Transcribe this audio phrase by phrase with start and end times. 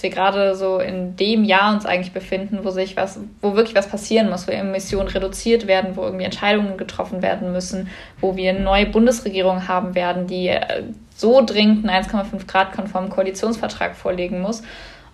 [0.00, 3.76] dass wir gerade so in dem Jahr uns eigentlich befinden, wo sich was, wo wirklich
[3.76, 8.48] was passieren muss, wo Emissionen reduziert werden, wo irgendwie Entscheidungen getroffen werden müssen, wo wir
[8.48, 10.84] eine neue Bundesregierung haben werden, die äh,
[11.14, 14.62] so dringend einen 1,5 Grad konformen Koalitionsvertrag vorlegen muss.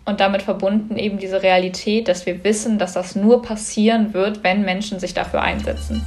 [0.05, 4.63] Und damit verbunden eben diese Realität, dass wir wissen, dass das nur passieren wird, wenn
[4.63, 6.07] Menschen sich dafür einsetzen.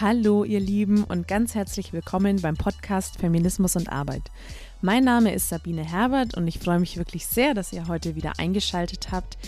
[0.00, 4.22] Hallo ihr Lieben und ganz herzlich willkommen beim Podcast Feminismus und Arbeit.
[4.80, 8.34] Mein Name ist Sabine Herbert und ich freue mich wirklich sehr, dass ihr heute wieder
[8.38, 9.38] eingeschaltet habt.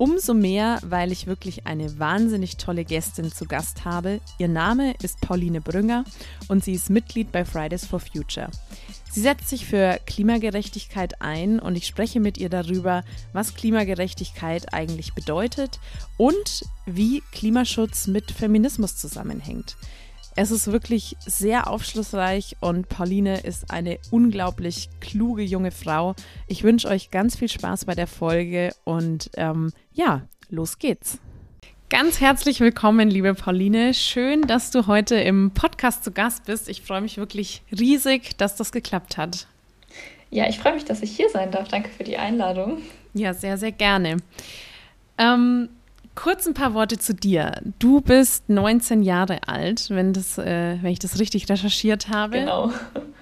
[0.00, 4.22] Umso mehr, weil ich wirklich eine wahnsinnig tolle Gästin zu Gast habe.
[4.38, 6.04] Ihr Name ist Pauline Brünger
[6.48, 8.48] und sie ist Mitglied bei Fridays for Future.
[9.10, 15.12] Sie setzt sich für Klimagerechtigkeit ein und ich spreche mit ihr darüber, was Klimagerechtigkeit eigentlich
[15.12, 15.80] bedeutet
[16.16, 19.76] und wie Klimaschutz mit Feminismus zusammenhängt.
[20.42, 26.14] Es ist wirklich sehr aufschlussreich und Pauline ist eine unglaublich kluge junge Frau.
[26.46, 31.18] Ich wünsche euch ganz viel Spaß bei der Folge und ähm, ja, los geht's.
[31.90, 33.92] Ganz herzlich willkommen, liebe Pauline.
[33.92, 36.70] Schön, dass du heute im Podcast zu Gast bist.
[36.70, 39.46] Ich freue mich wirklich riesig, dass das geklappt hat.
[40.30, 41.68] Ja, ich freue mich, dass ich hier sein darf.
[41.68, 42.78] Danke für die Einladung.
[43.12, 44.16] Ja, sehr, sehr gerne.
[45.18, 45.68] Ähm,
[46.20, 47.62] kurz ein paar Worte zu dir.
[47.78, 52.40] Du bist 19 Jahre alt, wenn, das, äh, wenn ich das richtig recherchiert habe.
[52.40, 52.70] Genau.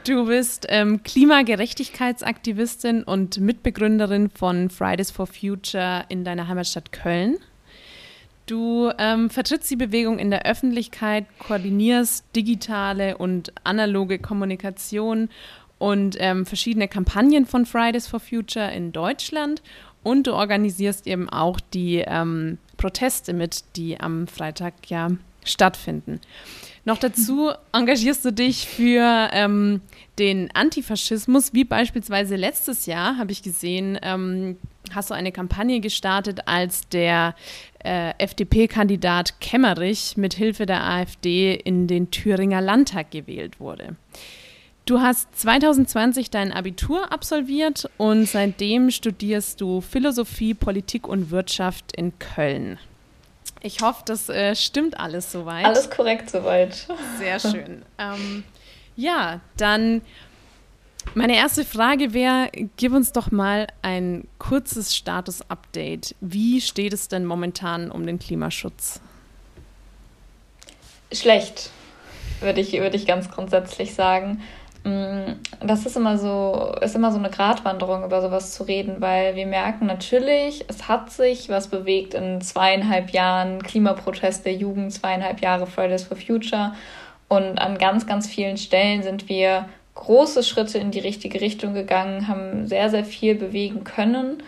[0.05, 7.37] Du bist ähm, Klimagerechtigkeitsaktivistin und Mitbegründerin von Fridays for Future in deiner Heimatstadt Köln.
[8.47, 15.29] Du ähm, vertrittst die Bewegung in der Öffentlichkeit, koordinierst digitale und analoge Kommunikation
[15.79, 19.63] und ähm, verschiedene Kampagnen von Fridays for Future in Deutschland
[20.03, 25.09] und du organisierst eben auch die ähm, Proteste mit, die am Freitag ja
[25.45, 26.21] stattfinden.
[26.85, 29.81] Noch dazu engagierst du dich für ähm,
[30.19, 34.57] den Antifaschismus, wie beispielsweise letztes Jahr, habe ich gesehen, ähm,
[34.95, 37.35] hast du eine Kampagne gestartet, als der
[37.85, 43.97] äh, FDP-Kandidat Kemmerich mit Hilfe der AfD in den Thüringer Landtag gewählt wurde.
[44.89, 52.19] Du hast 2020 dein Abitur absolviert und seitdem studierst du Philosophie, Politik und Wirtschaft in
[52.19, 52.79] Köln.
[53.61, 55.67] Ich hoffe, das äh, stimmt alles soweit.
[55.67, 56.87] Alles korrekt soweit.
[57.19, 57.83] Sehr schön.
[57.99, 58.45] ähm,
[58.97, 60.01] ja, dann
[61.15, 66.15] meine erste Frage wäre, gib uns doch mal ein kurzes Status-Update.
[66.23, 69.03] Wie steht es denn momentan um den Klimaschutz?
[71.13, 71.69] Schlecht,
[72.41, 74.41] würde ich, würde ich ganz grundsätzlich sagen.
[74.85, 79.35] Mm, das ist immer so, ist immer so eine Gratwanderung, über sowas zu reden, weil
[79.35, 85.41] wir merken natürlich, es hat sich was bewegt in zweieinhalb Jahren Klimaprotest der Jugend, zweieinhalb
[85.41, 86.73] Jahre Fridays for Future.
[87.29, 92.29] Und an ganz, ganz vielen Stellen sind wir große Schritte in die richtige Richtung gegangen,
[92.29, 94.43] haben sehr, sehr viel bewegen können.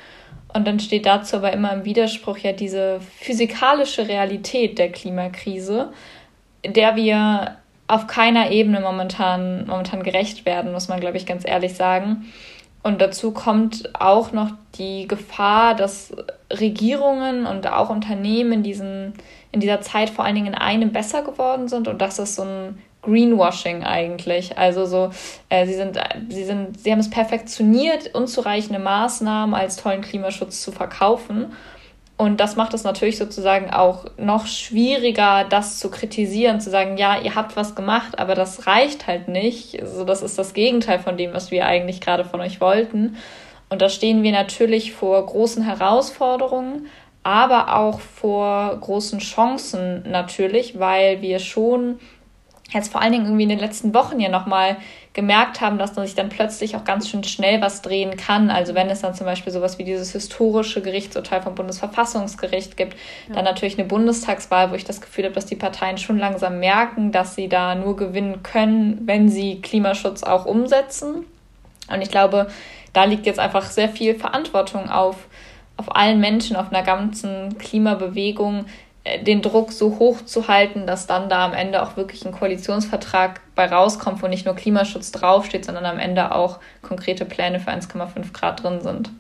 [0.55, 5.93] Und dann steht dazu aber immer im Widerspruch ja diese physikalische Realität der Klimakrise,
[6.65, 7.57] der wir
[7.91, 12.27] auf keiner Ebene momentan, momentan gerecht werden, muss man, glaube ich, ganz ehrlich sagen.
[12.83, 16.15] Und dazu kommt auch noch die Gefahr, dass
[16.51, 19.13] Regierungen und auch Unternehmen in, diesen,
[19.53, 22.43] in dieser Zeit vor allen Dingen in einem besser geworden sind und dass es so
[22.43, 24.57] ein Greenwashing eigentlich.
[24.57, 25.11] Also so,
[25.49, 30.73] äh, sie sind, sie sind, sie haben es perfektioniert, unzureichende Maßnahmen als tollen Klimaschutz zu
[30.73, 31.53] verkaufen.
[32.21, 37.19] Und das macht es natürlich sozusagen auch noch schwieriger, das zu kritisieren, zu sagen, ja,
[37.19, 39.81] ihr habt was gemacht, aber das reicht halt nicht.
[39.81, 43.17] Also das ist das Gegenteil von dem, was wir eigentlich gerade von euch wollten.
[43.71, 46.89] Und da stehen wir natürlich vor großen Herausforderungen,
[47.23, 52.01] aber auch vor großen Chancen natürlich, weil wir schon
[52.71, 54.77] jetzt vor allen Dingen irgendwie in den letzten Wochen ja nochmal
[55.13, 58.49] gemerkt haben, dass sich dann plötzlich auch ganz schön schnell was drehen kann.
[58.49, 62.95] Also wenn es dann zum Beispiel sowas wie dieses historische Gerichtsurteil vom Bundesverfassungsgericht gibt,
[63.29, 63.35] ja.
[63.35, 67.11] dann natürlich eine Bundestagswahl, wo ich das Gefühl habe, dass die Parteien schon langsam merken,
[67.11, 71.27] dass sie da nur gewinnen können, wenn sie Klimaschutz auch umsetzen.
[71.93, 72.47] Und ich glaube,
[72.93, 75.17] da liegt jetzt einfach sehr viel Verantwortung auf,
[75.77, 78.67] auf allen Menschen, auf einer ganzen Klimabewegung,
[79.23, 83.41] den Druck so hoch zu halten, dass dann da am Ende auch wirklich ein Koalitionsvertrag
[83.55, 88.33] bei rauskommt, wo nicht nur Klimaschutz draufsteht, sondern am Ende auch konkrete Pläne für 1,5
[88.33, 89.11] Grad drin sind.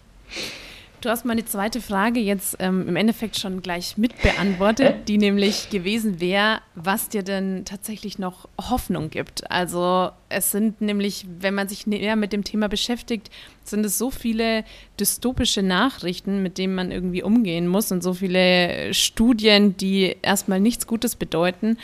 [1.00, 6.20] Du hast meine zweite Frage jetzt ähm, im Endeffekt schon gleich mitbeantwortet, die nämlich gewesen
[6.20, 9.50] wäre, was dir denn tatsächlich noch Hoffnung gibt.
[9.50, 13.30] Also es sind nämlich, wenn man sich näher mit dem Thema beschäftigt,
[13.64, 14.62] sind es so viele
[14.98, 20.86] dystopische Nachrichten, mit denen man irgendwie umgehen muss und so viele Studien, die erstmal nichts
[20.86, 21.78] Gutes bedeuten.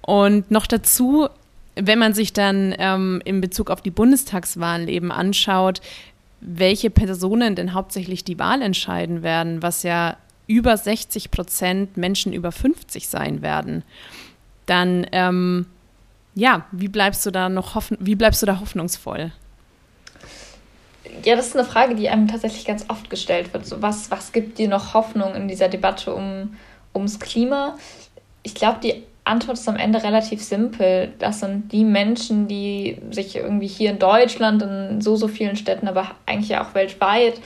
[0.00, 1.28] Und noch dazu
[1.76, 5.80] wenn man sich dann ähm, in Bezug auf die Bundestagswahlen eben anschaut,
[6.44, 12.52] welche Personen denn hauptsächlich die Wahl entscheiden werden, was ja über 60 Prozent Menschen über
[12.52, 13.82] 50 sein werden,
[14.66, 15.66] dann ähm,
[16.34, 19.32] ja, wie bleibst du da noch hoffen wie bleibst du da hoffnungsvoll?
[21.24, 23.66] Ja, das ist eine Frage, die einem tatsächlich ganz oft gestellt wird.
[23.66, 26.56] So, was, was gibt dir noch Hoffnung in dieser Debatte um,
[26.94, 27.78] ums Klima?
[28.42, 31.12] Ich glaube, die Antwort ist am Ende relativ simpel.
[31.18, 35.88] Das sind die Menschen, die sich irgendwie hier in Deutschland, in so, so vielen Städten,
[35.88, 37.40] aber eigentlich auch weltweit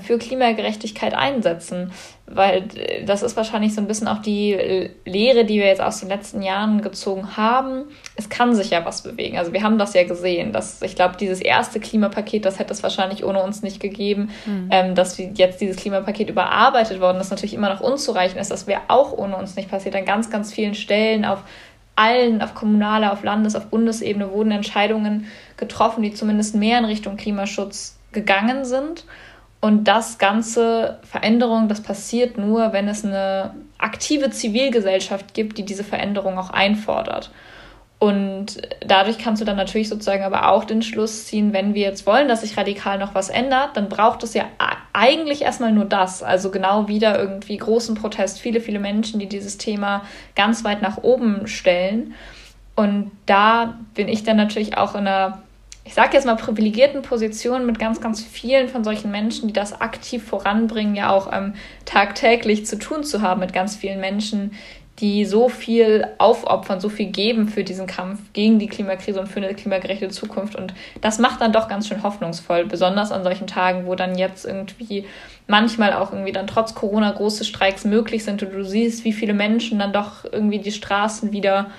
[0.00, 1.92] für Klimagerechtigkeit einsetzen.
[2.26, 6.00] Weil äh, das ist wahrscheinlich so ein bisschen auch die Lehre, die wir jetzt aus
[6.00, 7.84] den letzten Jahren gezogen haben.
[8.16, 9.36] Es kann sich ja was bewegen.
[9.36, 10.52] Also wir haben das ja gesehen.
[10.52, 14.30] Dass, ich glaube, dieses erste Klimapaket, das hätte es wahrscheinlich ohne uns nicht gegeben.
[14.46, 14.68] Mhm.
[14.70, 18.50] Ähm, dass jetzt dieses Klimapaket überarbeitet worden ist, natürlich immer noch unzureichend ist.
[18.50, 19.94] Das wäre auch ohne uns nicht passiert.
[19.96, 21.40] An ganz, ganz vielen Stellen auf
[21.96, 25.26] allen, auf kommunaler, auf Landes-, auf Bundesebene wurden Entscheidungen
[25.56, 29.04] getroffen, die zumindest mehr in Richtung Klimaschutz gegangen sind.
[29.64, 35.84] Und das ganze Veränderung, das passiert nur, wenn es eine aktive Zivilgesellschaft gibt, die diese
[35.84, 37.30] Veränderung auch einfordert.
[37.98, 42.06] Und dadurch kannst du dann natürlich sozusagen aber auch den Schluss ziehen, wenn wir jetzt
[42.06, 44.44] wollen, dass sich radikal noch was ändert, dann braucht es ja
[44.92, 46.22] eigentlich erstmal nur das.
[46.22, 50.02] Also genau wieder irgendwie großen Protest, viele, viele Menschen, die dieses Thema
[50.36, 52.12] ganz weit nach oben stellen.
[52.76, 55.43] Und da bin ich dann natürlich auch in einer
[55.84, 59.80] ich sage jetzt mal, privilegierten Positionen mit ganz, ganz vielen von solchen Menschen, die das
[59.80, 61.54] aktiv voranbringen, ja auch ähm,
[61.84, 64.52] tagtäglich zu tun zu haben mit ganz vielen Menschen,
[65.00, 69.40] die so viel aufopfern, so viel geben für diesen Kampf gegen die Klimakrise und für
[69.40, 70.54] eine klimagerechte Zukunft.
[70.54, 74.46] Und das macht dann doch ganz schön hoffnungsvoll, besonders an solchen Tagen, wo dann jetzt
[74.46, 75.04] irgendwie
[75.48, 79.34] manchmal auch irgendwie dann trotz Corona große Streiks möglich sind und du siehst, wie viele
[79.34, 81.70] Menschen dann doch irgendwie die Straßen wieder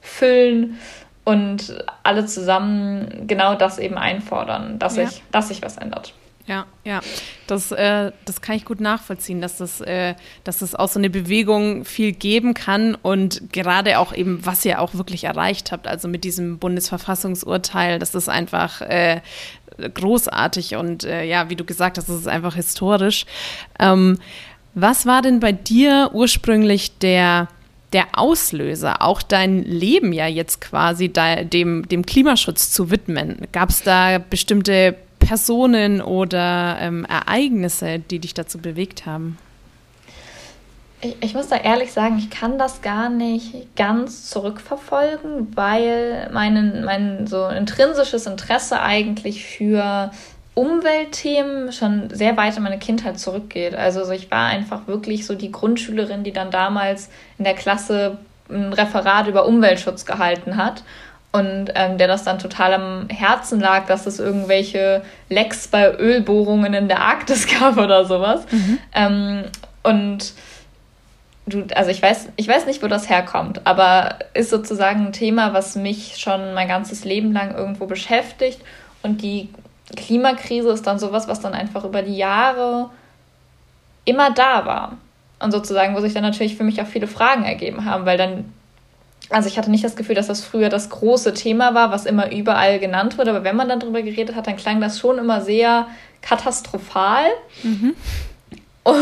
[0.00, 0.78] füllen
[1.24, 5.06] und alle zusammen genau das eben einfordern, dass, ja.
[5.06, 6.14] sich, dass sich was ändert.
[6.46, 7.00] Ja, ja,
[7.46, 11.08] das, äh, das kann ich gut nachvollziehen, dass das, äh, dass das auch so eine
[11.08, 16.06] Bewegung viel geben kann und gerade auch eben, was ihr auch wirklich erreicht habt, also
[16.06, 19.22] mit diesem Bundesverfassungsurteil, das ist einfach äh,
[19.78, 23.24] großartig und äh, ja, wie du gesagt hast, das ist einfach historisch.
[23.78, 24.18] Ähm,
[24.74, 27.48] was war denn bei dir ursprünglich der
[27.94, 33.46] der Auslöser, auch dein Leben ja jetzt quasi da, dem, dem Klimaschutz zu widmen?
[33.52, 39.38] Gab es da bestimmte Personen oder ähm, Ereignisse, die dich dazu bewegt haben?
[41.00, 46.84] Ich, ich, muss da ehrlich sagen, ich kann das gar nicht ganz zurückverfolgen, weil mein,
[46.84, 50.10] mein so intrinsisches Interesse eigentlich für
[50.54, 53.74] Umweltthemen schon sehr weit in meine Kindheit zurückgeht.
[53.74, 58.18] Also ich war einfach wirklich so die Grundschülerin, die dann damals in der Klasse
[58.48, 60.84] ein Referat über Umweltschutz gehalten hat
[61.32, 66.74] und ähm, der das dann total am Herzen lag, dass es irgendwelche Lecks bei Ölbohrungen
[66.74, 68.42] in der Arktis gab oder sowas.
[68.52, 68.78] Mhm.
[68.94, 69.44] Ähm,
[69.82, 70.34] und
[71.46, 75.52] du, also ich weiß, ich weiß nicht, wo das herkommt, aber ist sozusagen ein Thema,
[75.52, 78.60] was mich schon mein ganzes Leben lang irgendwo beschäftigt
[79.02, 79.48] und die
[79.94, 82.90] Klimakrise ist dann sowas, was dann einfach über die Jahre
[84.04, 84.98] immer da war.
[85.40, 88.52] Und sozusagen, wo sich dann natürlich für mich auch viele Fragen ergeben haben, weil dann,
[89.30, 92.30] also ich hatte nicht das Gefühl, dass das früher das große Thema war, was immer
[92.32, 95.40] überall genannt wurde, aber wenn man dann drüber geredet hat, dann klang das schon immer
[95.40, 95.86] sehr
[96.22, 97.26] katastrophal.
[97.62, 97.94] Mhm.
[98.84, 98.96] Und,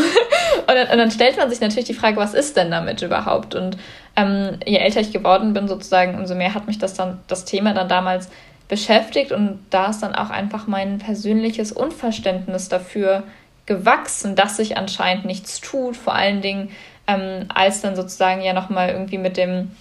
[0.67, 3.53] dann, und, dann, stellt man sich natürlich die Frage, was ist denn damit überhaupt?
[3.53, 3.75] Und
[4.15, 7.73] ähm, je älter ich geworden bin, sozusagen, umso mehr hat mich das dann, das Thema
[7.73, 8.29] dann damals
[8.67, 13.23] beschäftigt und da ist dann auch einfach mein persönliches Unverständnis dafür
[13.65, 16.69] gewachsen, dass sich anscheinend nichts tut, vor allen Dingen
[17.07, 19.71] ähm, als dann sozusagen ja nochmal irgendwie mit dem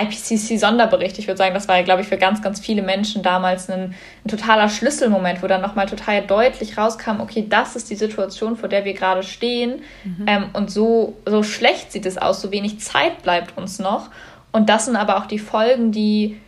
[0.00, 3.68] IPCC-Sonderbericht, ich würde sagen, das war ja, glaube ich, für ganz, ganz viele Menschen damals
[3.68, 8.56] ein, ein totaler Schlüsselmoment, wo dann nochmal total deutlich rauskam, okay, das ist die Situation,
[8.56, 9.82] vor der wir gerade stehen.
[10.04, 10.24] Mhm.
[10.26, 14.08] ähm, und so, so schlecht sieht es aus, so wenig Zeit bleibt uns noch.
[14.50, 16.40] Und das sind aber auch die Folgen, die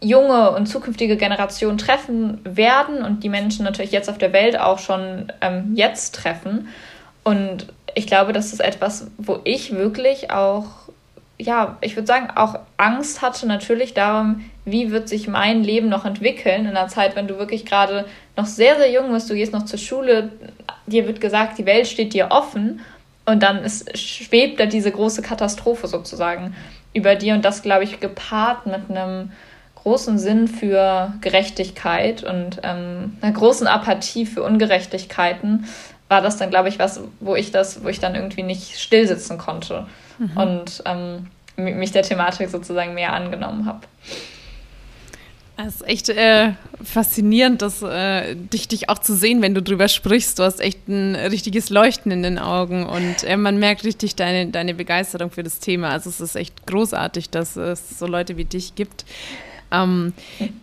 [0.00, 4.78] junge und zukünftige Generationen treffen werden und die Menschen natürlich jetzt auf der Welt auch
[4.78, 6.68] schon ähm, jetzt treffen.
[7.24, 10.66] Und ich glaube, das ist etwas, wo ich wirklich auch,
[11.36, 16.04] ja, ich würde sagen, auch Angst hatte natürlich darum, wie wird sich mein Leben noch
[16.04, 18.04] entwickeln in einer Zeit, wenn du wirklich gerade
[18.36, 20.30] noch sehr, sehr jung bist, du gehst noch zur Schule,
[20.86, 22.80] dir wird gesagt, die Welt steht dir offen
[23.26, 26.54] und dann ist, schwebt da diese große Katastrophe sozusagen
[26.94, 29.32] über dir und das, glaube ich, gepaart mit einem
[29.88, 35.64] großen Sinn für Gerechtigkeit und ähm, einer großen Apathie für Ungerechtigkeiten
[36.08, 39.38] war das dann, glaube ich, was, wo ich das, wo ich dann irgendwie nicht stillsitzen
[39.38, 39.86] konnte
[40.18, 40.36] mhm.
[40.36, 41.26] und ähm,
[41.56, 43.80] mich der Thematik sozusagen mehr angenommen habe.
[45.56, 46.52] Es ist echt äh,
[46.84, 50.38] faszinierend, das, äh, dich, dich auch zu sehen, wenn du drüber sprichst.
[50.38, 54.48] Du hast echt ein richtiges Leuchten in den Augen und äh, man merkt richtig deine,
[54.48, 55.88] deine Begeisterung für das Thema.
[55.88, 59.06] Also es ist echt großartig, dass es so Leute wie dich gibt.
[59.70, 60.12] Ähm,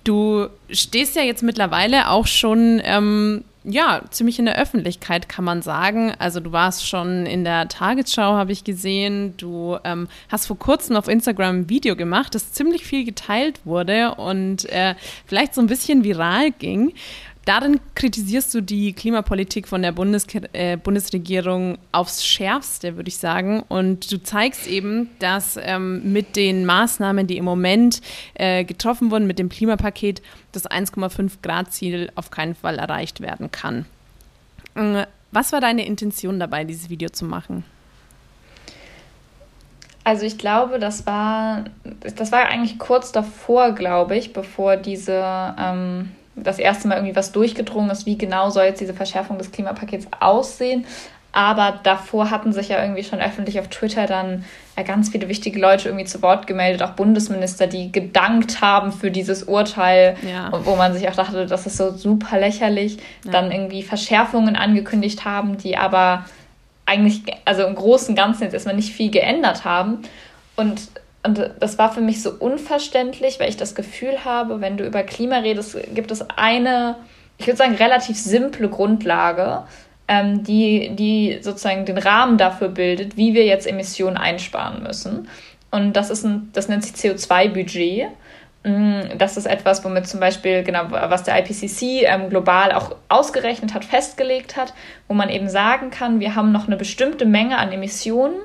[0.04, 5.62] du stehst ja jetzt mittlerweile auch schon ähm, ja, ziemlich in der Öffentlichkeit, kann man
[5.62, 6.14] sagen.
[6.20, 9.36] Also du warst schon in der Tagesschau, habe ich gesehen.
[9.38, 14.16] Du ähm, hast vor kurzem auf Instagram ein Video gemacht, das ziemlich viel geteilt wurde
[14.16, 14.96] und äh,
[15.26, 16.94] vielleicht so ein bisschen viral ging.
[17.46, 23.64] Darin kritisierst du die Klimapolitik von der Bundes äh, Bundesregierung aufs Schärfste, würde ich sagen.
[23.68, 28.02] Und du zeigst eben, dass ähm, mit den Maßnahmen, die im Moment
[28.34, 30.24] äh, getroffen wurden, mit dem Klimapaket,
[30.54, 33.86] das 1,5 Grad Ziel auf keinen Fall erreicht werden kann.
[34.74, 37.64] Äh, was war deine Intention dabei, dieses Video zu machen?
[40.04, 41.66] Also ich glaube, das war,
[42.16, 47.32] das war eigentlich kurz davor, glaube ich, bevor diese ähm, das erste Mal irgendwie was
[47.32, 50.86] durchgedrungen ist, wie genau soll jetzt diese Verschärfung des Klimapakets aussehen.
[51.32, 54.46] Aber davor hatten sich ja irgendwie schon öffentlich auf Twitter dann
[54.78, 59.12] ja ganz viele wichtige Leute irgendwie zu Wort gemeldet, auch Bundesminister, die gedankt haben für
[59.12, 60.50] dieses Urteil, ja.
[60.64, 63.32] wo man sich auch dachte, das ist so super lächerlich, ja.
[63.32, 66.24] dann irgendwie Verschärfungen angekündigt haben, die aber
[66.86, 70.04] eigentlich, also im Großen und Ganzen jetzt erstmal nicht viel geändert haben.
[70.56, 70.88] Und
[71.26, 75.04] und das war für mich so unverständlich, weil ich das Gefühl habe, wenn du über
[75.04, 76.98] Klima redest, gibt es eine,
[77.38, 79.64] ich würde sagen, relativ simple Grundlage,
[80.08, 85.28] ähm, die, die sozusagen den Rahmen dafür bildet, wie wir jetzt Emissionen einsparen müssen.
[85.72, 88.08] Und das ist ein, das nennt sich CO2-Budget.
[88.64, 93.74] Mm, das ist etwas, womit zum Beispiel, genau, was der IPCC ähm, global auch ausgerechnet
[93.74, 94.74] hat, festgelegt hat,
[95.08, 98.36] wo man eben sagen kann, wir haben noch eine bestimmte Menge an Emissionen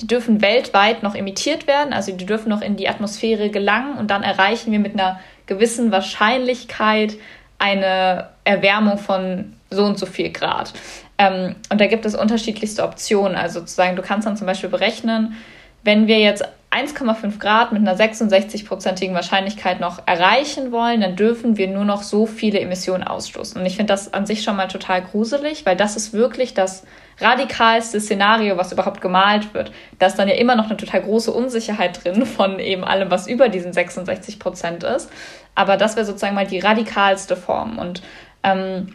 [0.00, 4.10] die dürfen weltweit noch emittiert werden, also die dürfen noch in die Atmosphäre gelangen und
[4.10, 7.16] dann erreichen wir mit einer gewissen Wahrscheinlichkeit
[7.58, 10.72] eine Erwärmung von so und so viel Grad.
[11.18, 13.36] Ähm, und da gibt es unterschiedlichste Optionen.
[13.36, 15.36] Also sozusagen, du kannst dann zum Beispiel berechnen,
[15.84, 21.66] wenn wir jetzt 1,5 Grad mit einer 66-prozentigen Wahrscheinlichkeit noch erreichen wollen, dann dürfen wir
[21.66, 23.60] nur noch so viele Emissionen ausstoßen.
[23.60, 26.84] Und ich finde das an sich schon mal total gruselig, weil das ist wirklich das
[27.18, 29.72] radikalste Szenario, was überhaupt gemalt wird.
[29.98, 33.26] Da ist dann ja immer noch eine total große Unsicherheit drin von eben allem, was
[33.26, 35.10] über diesen 66 Prozent ist.
[35.56, 37.78] Aber das wäre sozusagen mal die radikalste Form.
[37.78, 38.00] Und
[38.44, 38.94] ähm,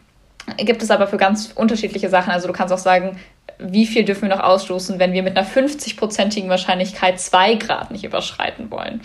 [0.58, 2.32] gibt es aber für ganz unterschiedliche Sachen.
[2.32, 3.20] Also du kannst auch sagen,
[3.60, 8.04] wie viel dürfen wir noch ausstoßen, wenn wir mit einer 50-prozentigen Wahrscheinlichkeit zwei Grad nicht
[8.04, 9.02] überschreiten wollen.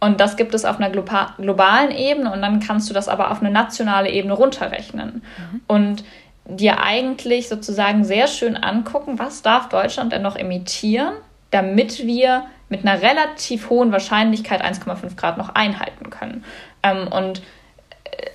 [0.00, 3.40] Und das gibt es auf einer globalen Ebene und dann kannst du das aber auf
[3.40, 5.22] eine nationale Ebene runterrechnen.
[5.36, 5.60] Mhm.
[5.66, 6.04] Und
[6.46, 11.12] dir eigentlich sozusagen sehr schön angucken, was darf Deutschland denn noch emittieren,
[11.50, 16.44] damit wir mit einer relativ hohen Wahrscheinlichkeit 1,5 Grad noch einhalten können.
[16.82, 17.42] Ähm, und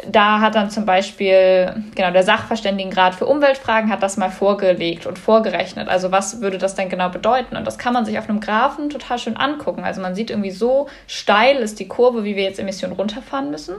[0.09, 5.19] da hat dann zum Beispiel genau der Sachverständigenrat für Umweltfragen hat das mal vorgelegt und
[5.19, 5.87] vorgerechnet.
[5.89, 7.55] Also was würde das denn genau bedeuten?
[7.55, 9.83] Und das kann man sich auf einem Graphen total schön angucken.
[9.83, 13.75] Also man sieht irgendwie so steil ist die Kurve, wie wir jetzt Emissionen runterfahren müssen.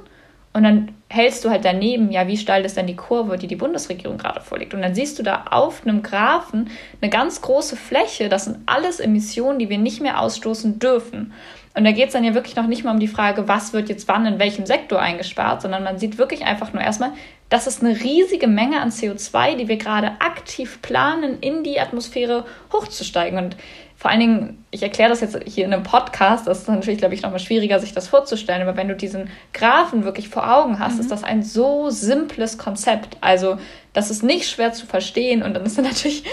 [0.53, 3.57] Und dann hältst du halt daneben, ja, wie steil ist denn die Kurve, die die
[3.57, 4.73] Bundesregierung gerade vorlegt.
[4.73, 6.71] Und dann siehst du da auf einem Graphen
[7.03, 8.31] eine ganz große Fläche.
[8.31, 11.35] Das sind alles Emissionen, die wir nicht mehr ausstoßen dürfen.
[11.77, 13.91] Und da geht es dann ja wirklich noch nicht mal um die Frage, was wird
[13.91, 17.13] jetzt wann in welchem Sektor eingespart, sondern man sieht wirklich einfach nur erstmal,
[17.51, 22.47] das ist eine riesige Menge an CO2, die wir gerade aktiv planen, in die Atmosphäre
[22.73, 23.39] hochzusteigen.
[23.39, 23.59] Und
[23.95, 27.15] vor allen Dingen, ich erkläre das jetzt hier in einem Podcast, das ist natürlich, glaube
[27.15, 30.95] ich, nochmal schwieriger, sich das vorzustellen, aber wenn du diesen Graphen wirklich vor Augen hast,
[30.95, 31.01] mhm.
[31.01, 33.19] ist das ein so simples Konzept.
[33.21, 33.59] Also,
[33.93, 36.25] das ist nicht schwer zu verstehen und dann ist dann natürlich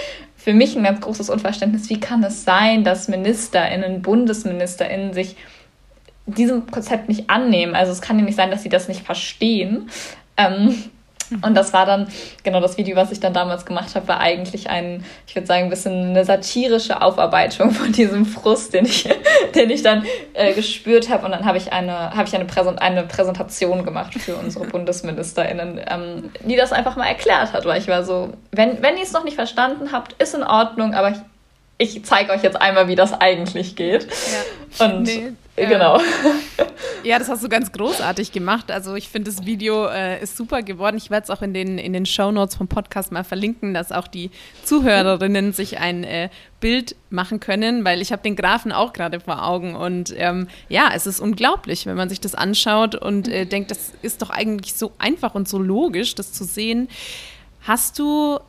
[0.44, 5.38] für mich ein ganz großes Unverständnis, wie kann es sein, dass MinisterInnen, BundesministerInnen sich
[6.26, 7.76] diesem Konzept nicht annehmen.
[7.76, 9.90] Also es kann ja nicht sein, dass sie das nicht verstehen.
[10.36, 10.76] Ähm,
[11.42, 12.08] und das war dann,
[12.44, 15.66] genau das Video, was ich dann damals gemacht habe, war eigentlich ein, ich würde sagen,
[15.66, 19.08] ein bisschen eine satirische Aufarbeitung von diesem Frust, den ich,
[19.56, 21.26] den ich dann äh, gespürt habe.
[21.26, 25.82] Und dann habe ich eine, habe ich eine, Präsent, eine Präsentation gemacht für unsere BundesministerInnen,
[25.88, 29.14] ähm, die das einfach mal erklärt hat, weil ich war so, wenn, wenn ihr es
[29.14, 31.10] noch nicht verstanden habt, ist in Ordnung, aber
[31.78, 34.08] ich, ich zeige euch jetzt einmal, wie das eigentlich geht.
[34.80, 34.86] Ja.
[34.86, 35.98] Und nee, genau.
[35.98, 36.66] Ja,
[37.20, 38.72] das hast du ganz großartig gemacht.
[38.72, 40.98] Also ich finde, das Video äh, ist super geworden.
[40.98, 43.92] Ich werde es auch in den, in den Show Notes vom Podcast mal verlinken, dass
[43.92, 44.32] auch die
[44.64, 46.30] Zuhörerinnen sich ein äh,
[46.60, 49.76] Bild machen können, weil ich habe den Graphen auch gerade vor Augen.
[49.76, 53.92] Und ähm, ja, es ist unglaublich, wenn man sich das anschaut und äh, denkt, das
[54.02, 56.88] ist doch eigentlich so einfach und so logisch, das zu sehen.
[57.62, 58.40] Hast du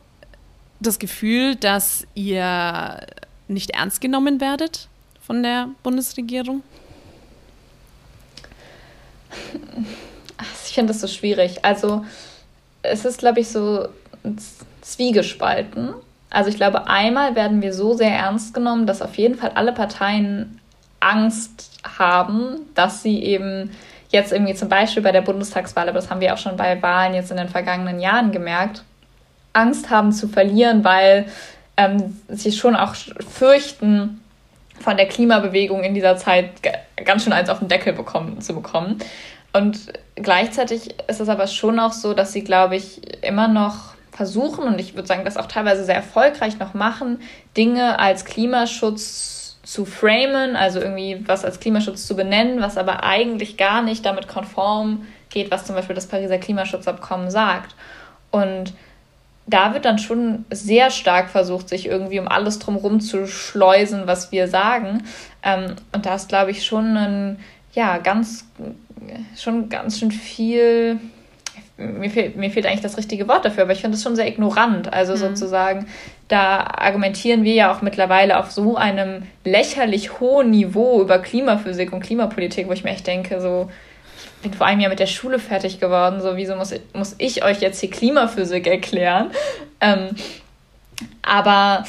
[0.80, 3.00] das Gefühl, dass ihr
[3.48, 4.88] nicht ernst genommen werdet
[5.20, 6.62] von der Bundesregierung?
[10.66, 11.64] Ich finde das so schwierig.
[11.64, 12.04] Also
[12.82, 13.88] es ist, glaube ich, so
[14.80, 15.94] zwiegespalten.
[16.30, 19.72] Also ich glaube, einmal werden wir so sehr ernst genommen, dass auf jeden Fall alle
[19.72, 20.60] Parteien
[20.98, 23.70] Angst haben, dass sie eben
[24.08, 27.14] jetzt irgendwie zum Beispiel bei der Bundestagswahl, aber das haben wir auch schon bei Wahlen
[27.14, 28.82] jetzt in den vergangenen Jahren gemerkt,
[29.52, 31.26] Angst haben zu verlieren, weil
[31.76, 34.20] ähm, sie schon auch fürchten,
[34.80, 36.50] von der Klimabewegung in dieser Zeit
[37.04, 38.98] ganz schön eins auf den Deckel bekommen, zu bekommen.
[39.52, 44.64] Und gleichzeitig ist es aber schon auch so, dass sie, glaube ich, immer noch versuchen,
[44.64, 47.20] und ich würde sagen, das auch teilweise sehr erfolgreich noch machen,
[47.56, 53.56] Dinge als Klimaschutz zu framen, also irgendwie was als Klimaschutz zu benennen, was aber eigentlich
[53.56, 57.74] gar nicht damit konform geht, was zum Beispiel das Pariser Klimaschutzabkommen sagt.
[58.30, 58.74] Und
[59.46, 64.32] da wird dann schon sehr stark versucht, sich irgendwie um alles drumherum zu schleusen, was
[64.32, 65.02] wir sagen.
[65.42, 67.38] Ähm, und da ist, glaube ich, schon ein,
[67.74, 68.46] ja, ganz,
[69.36, 70.98] schon ganz schön viel.
[71.76, 74.28] Mir fehlt, mir fehlt eigentlich das richtige Wort dafür, aber ich finde es schon sehr
[74.28, 74.92] ignorant.
[74.92, 75.18] Also mhm.
[75.18, 75.86] sozusagen,
[76.28, 82.00] da argumentieren wir ja auch mittlerweile auf so einem lächerlich hohen Niveau über Klimaphysik und
[82.00, 83.68] Klimapolitik, wo ich mir echt denke, so,
[84.44, 86.20] bin vor einem Jahr mit der Schule fertig geworden.
[86.20, 89.30] So, wieso muss, muss ich euch jetzt die Klimaphysik erklären?
[89.80, 90.10] Ähm,
[91.22, 91.84] aber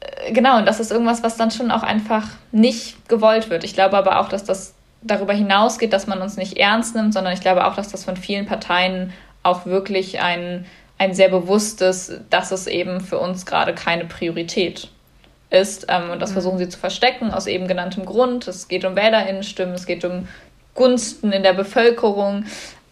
[0.00, 3.64] äh, genau, und das ist irgendwas, was dann schon auch einfach nicht gewollt wird.
[3.64, 7.32] Ich glaube aber auch, dass das darüber hinausgeht, dass man uns nicht ernst nimmt, sondern
[7.32, 10.66] ich glaube auch, dass das von vielen Parteien auch wirklich ein,
[10.98, 14.90] ein sehr bewusstes, dass es eben für uns gerade keine Priorität
[15.50, 15.86] ist.
[15.88, 16.34] Ähm, und das mhm.
[16.34, 18.48] versuchen sie zu verstecken aus eben genanntem Grund.
[18.48, 20.28] Es geht um Wählerinnenstimmen, es geht um
[20.78, 22.44] Gunsten in der Bevölkerung.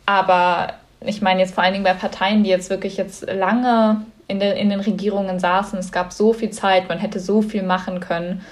[0.04, 4.40] Aber ich meine jetzt vor allen Dingen bei Parteien, die jetzt wirklich jetzt lange in,
[4.40, 8.00] de, in den Regierungen saßen, es gab so viel Zeit, man hätte so viel machen
[8.00, 8.44] können.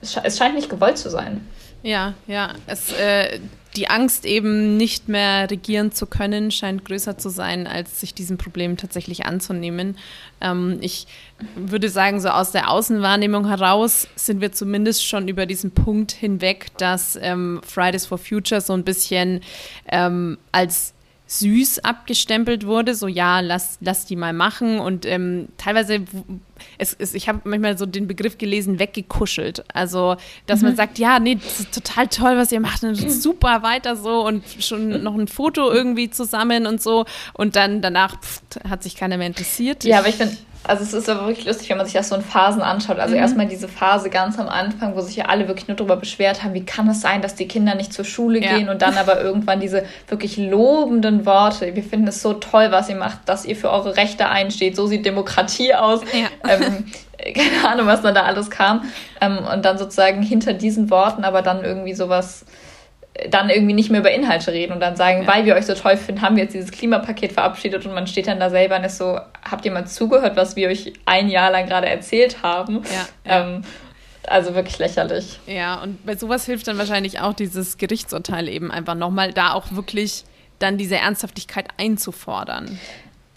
[0.00, 1.46] Es scheint nicht gewollt zu sein.
[1.82, 2.50] Ja, ja.
[2.66, 3.40] Es, äh,
[3.76, 8.36] die Angst eben nicht mehr regieren zu können, scheint größer zu sein, als sich diesem
[8.36, 9.96] Problem tatsächlich anzunehmen.
[10.40, 11.06] Ähm, ich
[11.56, 16.66] würde sagen, so aus der Außenwahrnehmung heraus sind wir zumindest schon über diesen Punkt hinweg,
[16.76, 19.40] dass ähm, Fridays for Future so ein bisschen
[19.88, 20.94] ähm, als
[21.32, 26.00] süß abgestempelt wurde, so ja, lass, lass die mal machen und ähm, teilweise,
[26.76, 30.16] es, es, ich habe manchmal so den Begriff gelesen, weggekuschelt, also
[30.46, 30.68] dass mhm.
[30.68, 34.26] man sagt, ja, nee, das ist total toll, was ihr macht, und super, weiter so
[34.26, 38.94] und schon noch ein Foto irgendwie zusammen und so und dann danach pff, hat sich
[38.94, 39.84] keiner mehr interessiert.
[39.84, 42.14] Ja, aber ich finde also es ist aber wirklich lustig, wenn man sich das so
[42.14, 42.98] in Phasen anschaut.
[42.98, 43.20] Also mhm.
[43.20, 46.54] erstmal diese Phase ganz am Anfang, wo sich ja alle wirklich nur darüber beschwert haben,
[46.54, 48.56] wie kann es sein, dass die Kinder nicht zur Schule ja.
[48.56, 51.74] gehen und dann aber irgendwann diese wirklich lobenden Worte.
[51.74, 54.76] Wir finden es so toll, was ihr macht, dass ihr für eure Rechte einsteht.
[54.76, 56.00] So sieht Demokratie aus.
[56.12, 56.28] Ja.
[56.48, 56.86] Ähm,
[57.34, 58.84] keine Ahnung, was dann da alles kam.
[59.20, 62.44] Ähm, und dann sozusagen hinter diesen Worten aber dann irgendwie sowas
[63.28, 65.28] dann irgendwie nicht mehr über Inhalte reden und dann sagen, ja.
[65.28, 68.26] weil wir euch so toll finden, haben wir jetzt dieses Klimapaket verabschiedet und man steht
[68.26, 71.50] dann da selber und ist so, habt ihr mal zugehört, was wir euch ein Jahr
[71.50, 72.82] lang gerade erzählt haben?
[72.84, 73.08] Ja,
[73.42, 73.64] ähm,
[74.26, 75.40] also wirklich lächerlich.
[75.46, 79.72] Ja, und bei sowas hilft dann wahrscheinlich auch dieses Gerichtsurteil eben einfach nochmal da auch
[79.72, 80.24] wirklich
[80.58, 82.78] dann diese Ernsthaftigkeit einzufordern.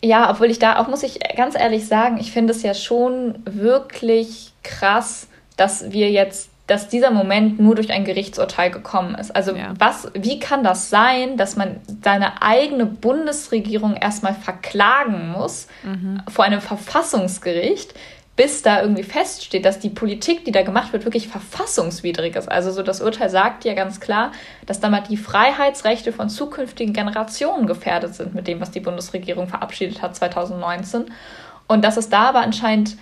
[0.01, 3.39] Ja, obwohl ich da auch, muss ich ganz ehrlich sagen, ich finde es ja schon
[3.45, 9.35] wirklich krass, dass wir jetzt dass dieser Moment nur durch ein Gerichtsurteil gekommen ist.
[9.35, 9.73] Also ja.
[9.77, 16.21] was, wie kann das sein, dass man seine eigene Bundesregierung erstmal verklagen muss mhm.
[16.27, 17.93] vor einem Verfassungsgericht,
[18.35, 22.51] bis da irgendwie feststeht, dass die Politik, die da gemacht wird, wirklich verfassungswidrig ist.
[22.51, 24.31] Also so das Urteil sagt ja ganz klar,
[24.65, 30.01] dass damit die Freiheitsrechte von zukünftigen Generationen gefährdet sind mit dem, was die Bundesregierung verabschiedet
[30.01, 31.05] hat 2019.
[31.67, 32.97] Und dass es da aber anscheinend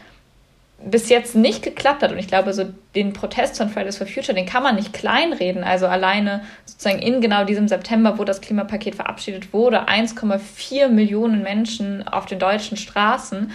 [0.86, 2.12] bis jetzt nicht geklappt hat.
[2.12, 2.65] Und ich glaube, so
[2.96, 5.63] den Protest von Fridays for Future, den kann man nicht kleinreden.
[5.63, 12.08] Also alleine sozusagen in genau diesem September, wo das Klimapaket verabschiedet wurde, 1,4 Millionen Menschen
[12.08, 13.52] auf den deutschen Straßen.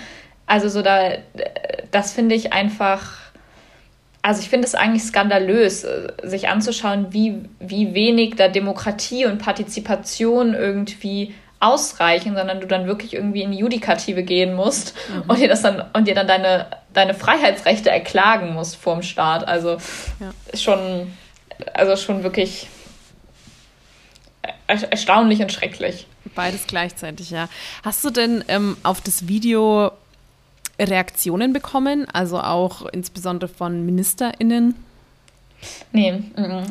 [0.47, 1.11] Also so da,
[1.91, 3.19] das finde ich einfach,
[4.23, 5.87] also ich finde es eigentlich skandalös,
[6.23, 13.15] sich anzuschauen, wie, wie wenig da Demokratie und Partizipation irgendwie ausreichen, sondern du dann wirklich
[13.15, 15.23] irgendwie in die Judikative gehen musst mhm.
[15.29, 19.47] und dir das dann und dir dann deine, deine Freiheitsrechte erklagen musst vorm Staat.
[19.47, 19.79] Also
[20.21, 20.33] ja.
[20.53, 21.13] ist schon,
[21.75, 22.69] also schon wirklich
[24.69, 26.07] erstaunlich und schrecklich.
[26.35, 27.49] Beides gleichzeitig, ja.
[27.83, 29.91] Hast du denn ähm, auf das Video
[30.79, 34.75] Reaktionen bekommen, also auch insbesondere von MinisterInnen?
[35.93, 36.23] Nee,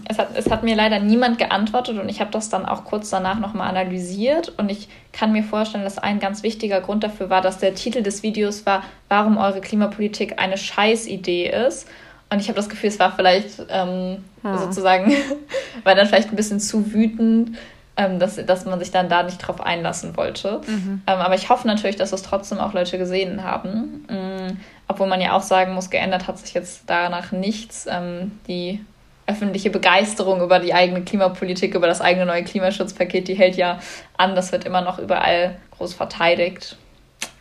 [0.08, 3.10] es hat, es hat mir leider niemand geantwortet und ich habe das dann auch kurz
[3.10, 7.41] danach nochmal analysiert und ich kann mir vorstellen, dass ein ganz wichtiger Grund dafür war,
[7.41, 11.88] dass der Titel des Videos war, warum eure Klimapolitik eine Scheißidee ist.
[12.30, 14.58] Und ich habe das Gefühl, es war vielleicht ähm, hm.
[14.58, 15.13] sozusagen,
[15.84, 17.58] war dann vielleicht ein bisschen zu wütend,
[17.97, 20.62] ähm, dass, dass man sich dann da nicht drauf einlassen wollte.
[20.67, 21.02] Mhm.
[21.08, 24.06] Ähm, aber ich hoffe natürlich, dass es trotzdem auch Leute gesehen haben.
[24.10, 27.88] Ähm, obwohl man ja auch sagen muss, geändert hat sich jetzt danach nichts.
[27.89, 28.84] Ähm, die
[29.26, 33.80] öffentliche Begeisterung über die eigene Klimapolitik, über das eigene neue Klimaschutzpaket, die hält ja
[34.17, 34.36] an.
[34.36, 36.78] Das wird immer noch überall groß verteidigt.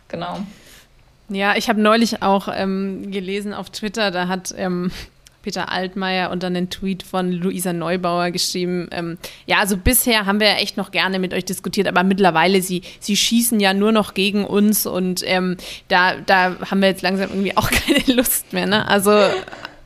[0.09, 0.39] Genau.
[1.29, 4.91] Ja, ich habe neulich auch ähm, gelesen auf Twitter, da hat ähm,
[5.47, 8.89] Peter Altmaier und dann einen Tweet von Luisa Neubauer geschrieben.
[8.91, 12.61] Ähm, ja, also bisher haben wir ja echt noch gerne mit euch diskutiert, aber mittlerweile,
[12.61, 15.55] sie, sie schießen ja nur noch gegen uns und ähm,
[15.87, 18.65] da, da haben wir jetzt langsam irgendwie auch keine Lust mehr.
[18.65, 18.85] Ne?
[18.89, 19.11] Also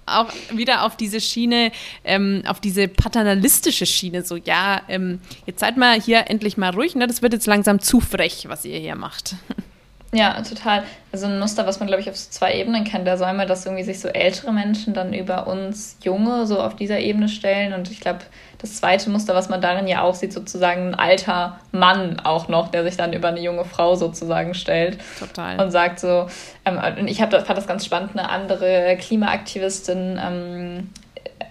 [0.08, 1.72] auch wieder auf diese Schiene,
[2.04, 6.96] ähm, auf diese paternalistische Schiene, so ja, ähm, jetzt seid mal hier endlich mal ruhig,
[6.96, 7.06] ne?
[7.06, 9.36] das wird jetzt langsam zu frech, was ihr hier macht.
[10.14, 10.84] Ja, total.
[11.14, 13.08] Also ein Muster, was man, glaube ich, auf so zwei Ebenen kennt.
[13.08, 16.76] Da soll man, dass irgendwie sich so ältere Menschen dann über uns Junge so auf
[16.76, 17.74] dieser Ebene stellen.
[17.74, 18.20] Und ich glaube,
[18.58, 22.70] das zweite Muster, was man darin ja auch sieht, sozusagen ein alter Mann auch noch,
[22.70, 24.98] der sich dann über eine junge Frau sozusagen stellt.
[25.18, 25.62] Total.
[25.62, 26.28] Und sagt so,
[26.66, 30.90] ähm, und ich hab, fand das ganz spannend, eine andere Klimaaktivistin ähm,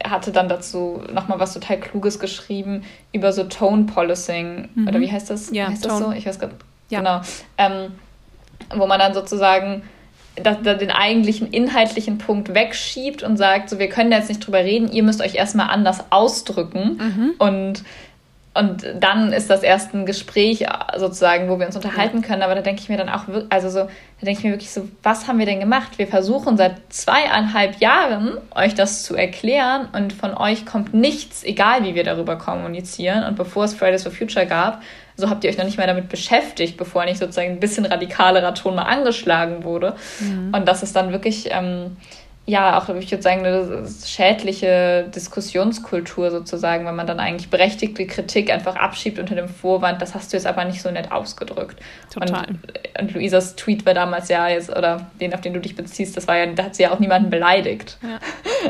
[0.04, 4.68] hatte dann dazu nochmal was total Kluges geschrieben über so Tone Policing.
[4.74, 4.88] Mhm.
[4.88, 5.50] Oder wie heißt das?
[5.50, 5.98] Ja, heißt Tone.
[5.98, 6.12] das so?
[6.12, 6.50] Ich weiß gar
[6.90, 6.98] ja.
[6.98, 7.20] Genau.
[7.58, 7.92] Ähm,
[8.74, 9.82] wo man dann sozusagen
[10.36, 14.60] das, den eigentlichen inhaltlichen Punkt wegschiebt und sagt, so wir können da jetzt nicht drüber
[14.60, 17.34] reden, ihr müsst euch erstmal anders ausdrücken mhm.
[17.38, 17.82] und
[18.52, 22.42] und dann ist das erst ein Gespräch sozusagen, wo wir uns unterhalten können.
[22.42, 24.88] Aber da denke ich mir dann auch, also so, da denke ich mir wirklich so,
[25.04, 25.98] was haben wir denn gemacht?
[25.98, 31.84] Wir versuchen seit zweieinhalb Jahren euch das zu erklären und von euch kommt nichts, egal
[31.84, 33.22] wie wir darüber kommunizieren.
[33.22, 34.82] Und bevor es Fridays for Future gab,
[35.14, 38.54] so habt ihr euch noch nicht mal damit beschäftigt, bevor nicht sozusagen ein bisschen radikalerer
[38.54, 39.94] Ton mal angeschlagen wurde.
[40.18, 40.52] Mhm.
[40.52, 41.96] Und das ist dann wirklich, ähm,
[42.46, 48.50] ja, auch, ich würde sagen, eine schädliche Diskussionskultur sozusagen, wenn man dann eigentlich berechtigte Kritik
[48.50, 51.76] einfach abschiebt unter dem Vorwand, das hast du jetzt aber nicht so nett ausgedrückt.
[52.12, 52.48] Total.
[52.48, 52.58] Und,
[53.00, 56.26] und Luisas Tweet war damals ja jetzt, oder den, auf den du dich beziehst, das
[56.26, 58.18] war ja, da hat sie ja auch niemanden beleidigt, ja.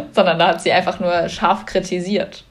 [0.12, 2.44] sondern da hat sie einfach nur scharf kritisiert.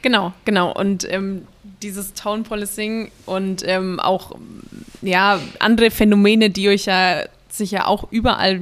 [0.00, 0.72] Genau, genau.
[0.72, 1.46] Und ähm,
[1.82, 4.32] dieses Tone Policing und ähm, auch
[5.02, 7.24] ja, andere Phänomene, die euch ja
[7.56, 8.60] sicher auch überall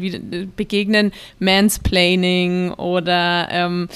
[0.56, 3.88] begegnen, Mansplaining oder ähm,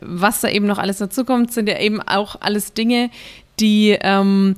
[0.00, 3.10] was da eben noch alles dazu kommt, sind ja eben auch alles Dinge,
[3.58, 4.56] die ähm,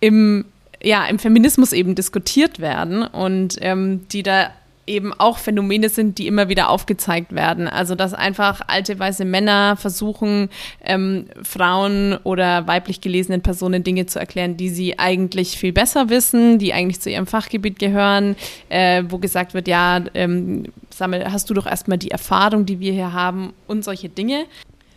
[0.00, 0.44] im,
[0.82, 4.50] ja, im Feminismus eben diskutiert werden und ähm, die da
[4.86, 7.68] eben auch Phänomene sind, die immer wieder aufgezeigt werden.
[7.68, 10.48] Also dass einfach alte weiße Männer versuchen,
[10.84, 16.58] ähm, Frauen oder weiblich gelesenen Personen Dinge zu erklären, die sie eigentlich viel besser wissen,
[16.58, 18.36] die eigentlich zu ihrem Fachgebiet gehören,
[18.68, 22.92] äh, wo gesagt wird, ja, ähm, Sammel, hast du doch erstmal die Erfahrung, die wir
[22.92, 24.46] hier haben und solche Dinge.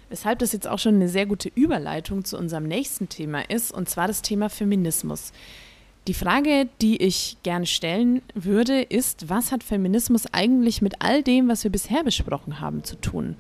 [0.10, 3.89] Weshalb das jetzt auch schon eine sehr gute Überleitung zu unserem nächsten Thema ist, und
[3.89, 5.32] zwar das Thema Feminismus.
[6.10, 11.48] Die Frage, die ich gerne stellen würde, ist, was hat Feminismus eigentlich mit all dem,
[11.50, 13.36] was wir bisher besprochen haben, zu tun?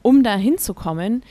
[0.00, 1.22] Um da hinzukommen,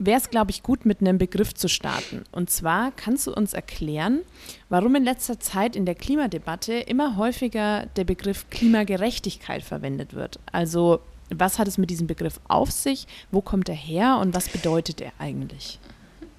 [0.00, 2.24] wäre es, glaube ich, gut, mit einem Begriff zu starten.
[2.32, 4.22] Und zwar kannst du uns erklären,
[4.68, 10.40] warum in letzter Zeit in der Klimadebatte immer häufiger der Begriff Klimagerechtigkeit verwendet wird.
[10.50, 10.98] Also
[11.30, 13.06] was hat es mit diesem Begriff auf sich?
[13.30, 15.78] Wo kommt er her und was bedeutet er eigentlich?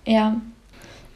[0.06, 0.42] Ja,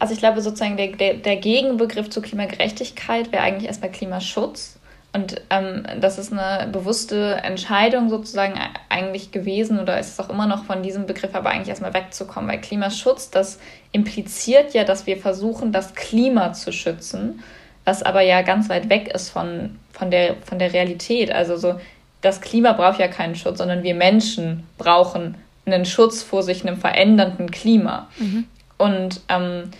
[0.04, 4.78] also ich glaube sozusagen der, der, der Gegenbegriff zur Klimagerechtigkeit wäre eigentlich erstmal Klimaschutz.
[5.13, 10.46] Und ähm, das ist eine bewusste Entscheidung sozusagen eigentlich gewesen oder ist es auch immer
[10.46, 13.60] noch von diesem Begriff aber eigentlich erstmal wegzukommen, weil Klimaschutz, das
[13.94, 17.42] impliziert ja, dass wir versuchen, das Klima zu schützen,
[17.86, 21.32] was aber ja ganz weit weg ist von, von, der, von der Realität.
[21.32, 21.80] Also so,
[22.20, 25.36] das Klima braucht ja keinen Schutz, sondern wir Menschen brauchen
[25.66, 28.10] einen Schutz vor sich einem verändernden Klima.
[28.20, 28.48] Mhm.
[28.78, 29.72] Und ähm,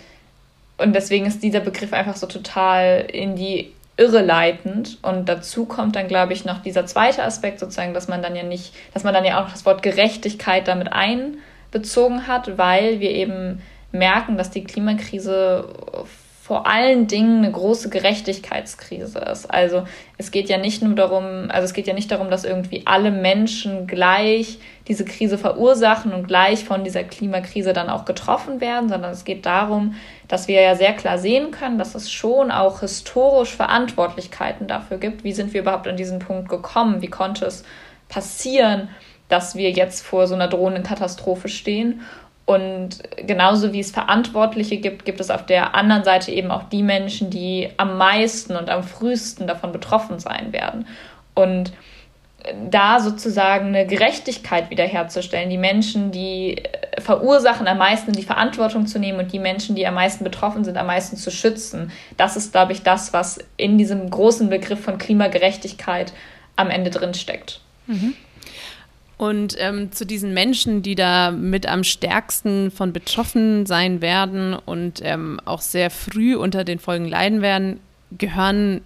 [0.76, 4.98] und deswegen ist dieser Begriff einfach so total in die Irre leitend.
[5.02, 8.42] Und dazu kommt dann, glaube ich, noch dieser zweite Aspekt sozusagen, dass man dann ja
[8.42, 13.62] nicht, dass man dann ja auch das Wort Gerechtigkeit damit einbezogen hat, weil wir eben
[13.92, 15.68] merken, dass die Klimakrise
[16.44, 19.50] vor allen Dingen eine große Gerechtigkeitskrise ist.
[19.50, 19.84] Also
[20.18, 23.10] es geht ja nicht nur darum, also es geht ja nicht darum, dass irgendwie alle
[23.10, 29.12] Menschen gleich diese Krise verursachen und gleich von dieser Klimakrise dann auch getroffen werden, sondern
[29.12, 29.94] es geht darum,
[30.28, 35.24] dass wir ja sehr klar sehen können, dass es schon auch historisch Verantwortlichkeiten dafür gibt.
[35.24, 37.02] Wie sind wir überhaupt an diesen Punkt gekommen?
[37.02, 37.64] Wie konnte es
[38.08, 38.88] passieren,
[39.28, 42.00] dass wir jetzt vor so einer drohenden Katastrophe stehen?
[42.46, 46.82] Und genauso wie es Verantwortliche gibt, gibt es auf der anderen Seite eben auch die
[46.82, 50.86] Menschen, die am meisten und am frühesten davon betroffen sein werden.
[51.34, 51.72] Und
[52.70, 56.62] da sozusagen eine Gerechtigkeit wiederherzustellen, die Menschen, die
[56.98, 60.64] verursachen, am meisten in die Verantwortung zu nehmen und die Menschen, die am meisten betroffen
[60.64, 61.90] sind, am meisten zu schützen.
[62.16, 66.12] Das ist, glaube ich, das, was in diesem großen Begriff von Klimagerechtigkeit
[66.56, 67.60] am Ende drin steckt.
[67.86, 68.14] Mhm.
[69.16, 75.00] Und ähm, zu diesen Menschen, die da mit am stärksten von betroffen sein werden und
[75.02, 77.80] ähm, auch sehr früh unter den Folgen leiden werden,
[78.10, 78.80] gehören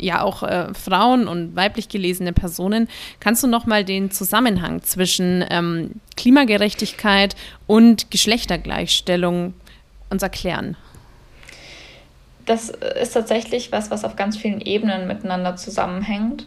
[0.00, 2.88] ja auch äh, Frauen und weiblich gelesene Personen.
[3.20, 7.36] Kannst du noch mal den Zusammenhang zwischen ähm, Klimagerechtigkeit
[7.66, 9.54] und Geschlechtergleichstellung
[10.10, 10.76] uns erklären?
[12.46, 16.46] Das ist tatsächlich was, was auf ganz vielen Ebenen miteinander zusammenhängt.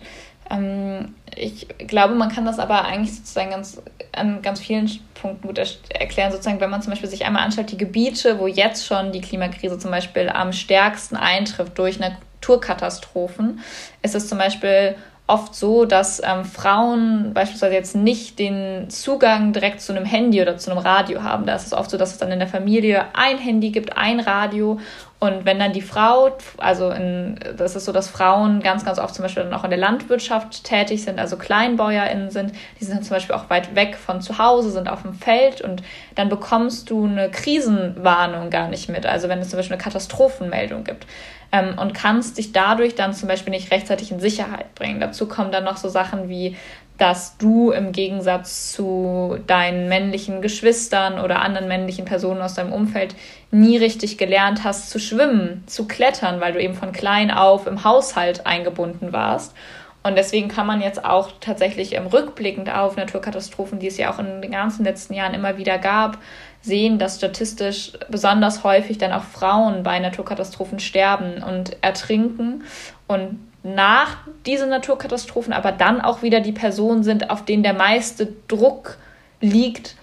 [0.50, 5.58] Ähm, ich glaube, man kann das aber eigentlich sozusagen ganz, an ganz vielen Punkten gut
[5.58, 6.32] erklären.
[6.32, 9.80] Sozusagen, wenn man zum Beispiel sich einmal anschaut, die Gebiete, wo jetzt schon die Klimakrise
[9.80, 12.00] zum Beispiel am stärksten eintrifft durch
[12.44, 13.60] Naturkatastrophen,
[14.02, 19.80] ist es zum Beispiel oft so, dass ähm, Frauen beispielsweise jetzt nicht den Zugang direkt
[19.80, 21.46] zu einem Handy oder zu einem Radio haben.
[21.46, 24.20] Da ist es oft so, dass es dann in der Familie ein Handy gibt, ein
[24.20, 24.80] Radio.
[25.20, 29.16] Und wenn dann die Frau, also in, das ist so, dass Frauen ganz, ganz oft
[29.16, 32.52] zum Beispiel dann auch in der Landwirtschaft tätig sind, also KleinbäuerInnen sind,
[32.82, 35.82] die sind zum Beispiel auch weit weg von zu Hause, sind auf dem Feld und
[36.16, 40.84] dann bekommst du eine Krisenwarnung gar nicht mit, also wenn es zum Beispiel eine Katastrophenmeldung
[40.84, 41.08] gibt
[41.54, 45.00] ähm, und kannst dich dadurch dann zum Beispiel nicht rechtzeitig in Sicherheit bringen.
[45.00, 46.58] Dazu kommen dann noch so Sachen wie
[46.98, 53.16] dass du im Gegensatz zu deinen männlichen Geschwistern oder anderen männlichen Personen aus deinem Umfeld
[53.52, 57.84] nie richtig gelernt hast zu schwimmen, zu klettern, weil du eben von klein auf im
[57.84, 59.56] Haushalt eingebunden warst.
[60.04, 64.20] Und deswegen kann man jetzt auch tatsächlich im rückblickend auf Naturkatastrophen, die es ja auch
[64.20, 66.18] in den ganzen letzten Jahren immer wieder gab,
[66.63, 72.63] sehen, dass statistisch besonders häufig dann auch Frauen bei Naturkatastrophen sterben und ertrinken.
[73.06, 78.30] Und nach diesen Naturkatastrophen, aber dann auch wieder die Personen sind, auf denen der meiste
[78.47, 78.97] Druck
[79.41, 79.95] liegt,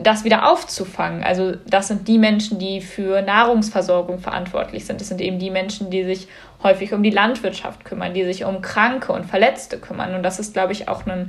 [0.00, 1.22] das wieder aufzufangen.
[1.22, 5.00] Also das sind die Menschen, die für Nahrungsversorgung verantwortlich sind.
[5.00, 6.28] Das sind eben die Menschen, die sich
[6.62, 10.14] häufig um die Landwirtschaft kümmern, die sich um Kranke und Verletzte kümmern.
[10.14, 11.28] Und das ist, glaube ich, auch eine,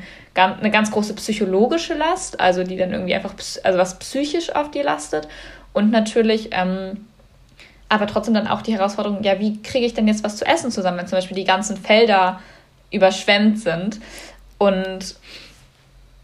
[0.71, 5.27] ganz große psychologische Last, also die dann irgendwie einfach, also was psychisch auf die lastet.
[5.73, 7.05] Und natürlich ähm,
[7.89, 10.71] aber trotzdem dann auch die Herausforderung, ja, wie kriege ich denn jetzt was zu essen
[10.71, 12.41] zusammen, wenn zum Beispiel die ganzen Felder
[12.91, 13.99] überschwemmt sind
[14.57, 15.15] und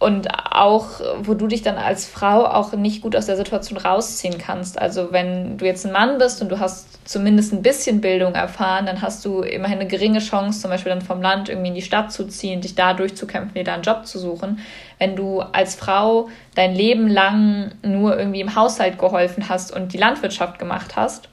[0.04, 4.38] und auch, wo du dich dann als Frau auch nicht gut aus der Situation rausziehen
[4.38, 4.78] kannst.
[4.78, 8.86] Also wenn du jetzt ein Mann bist und du hast zumindest ein bisschen Bildung erfahren,
[8.86, 11.82] dann hast du immerhin eine geringe Chance, zum Beispiel dann vom Land irgendwie in die
[11.82, 14.60] Stadt zu ziehen, dich da durchzukämpfen, dir da einen Job zu suchen.
[15.00, 19.98] Wenn du als Frau dein Leben lang nur irgendwie im Haushalt geholfen hast und die
[19.98, 21.30] Landwirtschaft gemacht hast,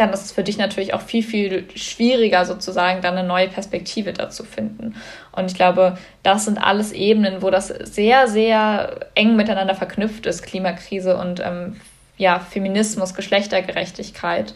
[0.00, 4.14] dann ist es für dich natürlich auch viel, viel schwieriger, sozusagen dann eine neue Perspektive
[4.14, 4.94] dazu finden.
[5.32, 10.42] Und ich glaube, das sind alles Ebenen, wo das sehr, sehr eng miteinander verknüpft ist,
[10.42, 11.76] Klimakrise und ähm,
[12.16, 14.54] ja, Feminismus, Geschlechtergerechtigkeit.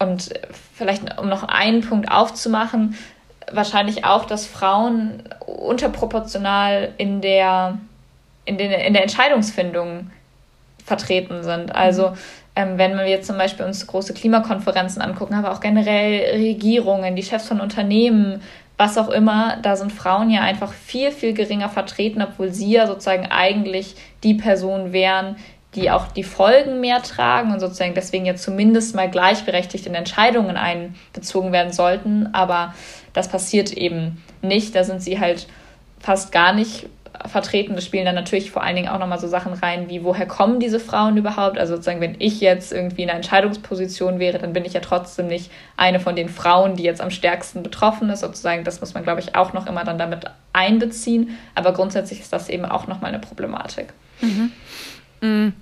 [0.00, 0.30] Und
[0.74, 2.98] vielleicht, um noch einen Punkt aufzumachen,
[3.52, 7.78] wahrscheinlich auch, dass Frauen unterproportional in der,
[8.44, 10.10] in, den, in der Entscheidungsfindung
[10.84, 11.72] vertreten sind.
[11.72, 12.16] Also mhm
[12.56, 17.22] ähm, wenn wir jetzt zum Beispiel uns große Klimakonferenzen angucken, aber auch generell Regierungen, die
[17.22, 18.40] Chefs von Unternehmen,
[18.76, 22.86] was auch immer, da sind Frauen ja einfach viel, viel geringer vertreten, obwohl sie ja
[22.86, 25.36] sozusagen eigentlich die Person wären,
[25.74, 30.56] die auch die Folgen mehr tragen und sozusagen deswegen ja zumindest mal gleichberechtigt in Entscheidungen
[30.56, 32.28] einbezogen werden sollten.
[32.32, 32.74] Aber
[33.12, 34.74] das passiert eben nicht.
[34.74, 35.48] Da sind sie halt
[35.98, 36.86] fast gar nicht
[37.26, 37.74] vertreten.
[37.74, 40.60] Das spielen dann natürlich vor allen Dingen auch nochmal so Sachen rein, wie woher kommen
[40.60, 41.58] diese Frauen überhaupt?
[41.58, 45.26] Also sozusagen, wenn ich jetzt irgendwie in einer Entscheidungsposition wäre, dann bin ich ja trotzdem
[45.28, 48.20] nicht eine von den Frauen, die jetzt am stärksten betroffen ist.
[48.20, 51.36] Sozusagen, das muss man, glaube ich, auch noch immer dann damit einbeziehen.
[51.54, 53.92] Aber grundsätzlich ist das eben auch nochmal eine Problematik.
[54.20, 54.52] Mhm.
[55.20, 55.52] Mhm.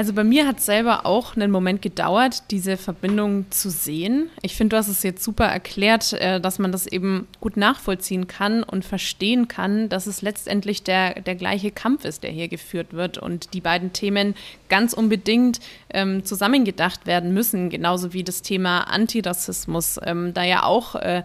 [0.00, 4.30] Also bei mir hat es selber auch einen Moment gedauert, diese Verbindung zu sehen.
[4.40, 8.26] Ich finde, du hast es jetzt super erklärt, äh, dass man das eben gut nachvollziehen
[8.26, 12.94] kann und verstehen kann, dass es letztendlich der, der gleiche Kampf ist, der hier geführt
[12.94, 14.34] wird und die beiden Themen
[14.70, 15.60] ganz unbedingt
[15.92, 21.24] ähm, zusammengedacht werden müssen, genauso wie das Thema Antirassismus, ähm, da ja auch, äh,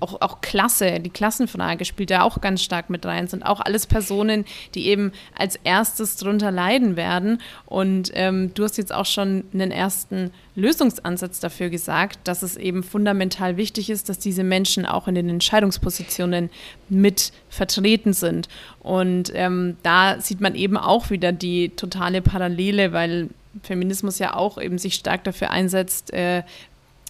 [0.00, 3.86] auch, auch Klasse, die Klassenfrage spielt ja auch ganz stark mit rein, sind auch alles
[3.86, 7.42] Personen, die eben als erstes drunter leiden werden.
[7.66, 12.82] Und ähm, du hast jetzt auch schon einen ersten Lösungsansatz dafür gesagt, dass es eben
[12.82, 16.50] fundamental wichtig ist, dass diese Menschen auch in den Entscheidungspositionen
[16.88, 18.48] mit vertreten sind.
[18.80, 23.28] Und ähm, da sieht man eben auch wieder die totale Parallele, weil
[23.62, 26.42] Feminismus ja auch eben sich stark dafür einsetzt, äh,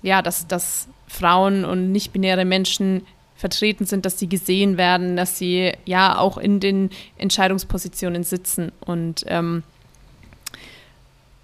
[0.02, 3.02] ja, dass, dass Frauen und nicht-binäre Menschen
[3.37, 8.72] vertreten sind, dass sie gesehen werden, dass sie ja auch in den Entscheidungspositionen sitzen.
[8.80, 9.62] Und ähm,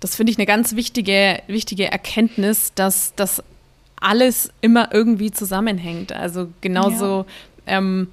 [0.02, 3.40] das finde ich eine ganz wichtige, wichtige Erkenntnis, dass das
[4.00, 6.12] alles immer irgendwie zusammenhängt.
[6.12, 7.24] Also genauso,
[7.66, 7.78] ja.
[7.78, 8.08] ähm,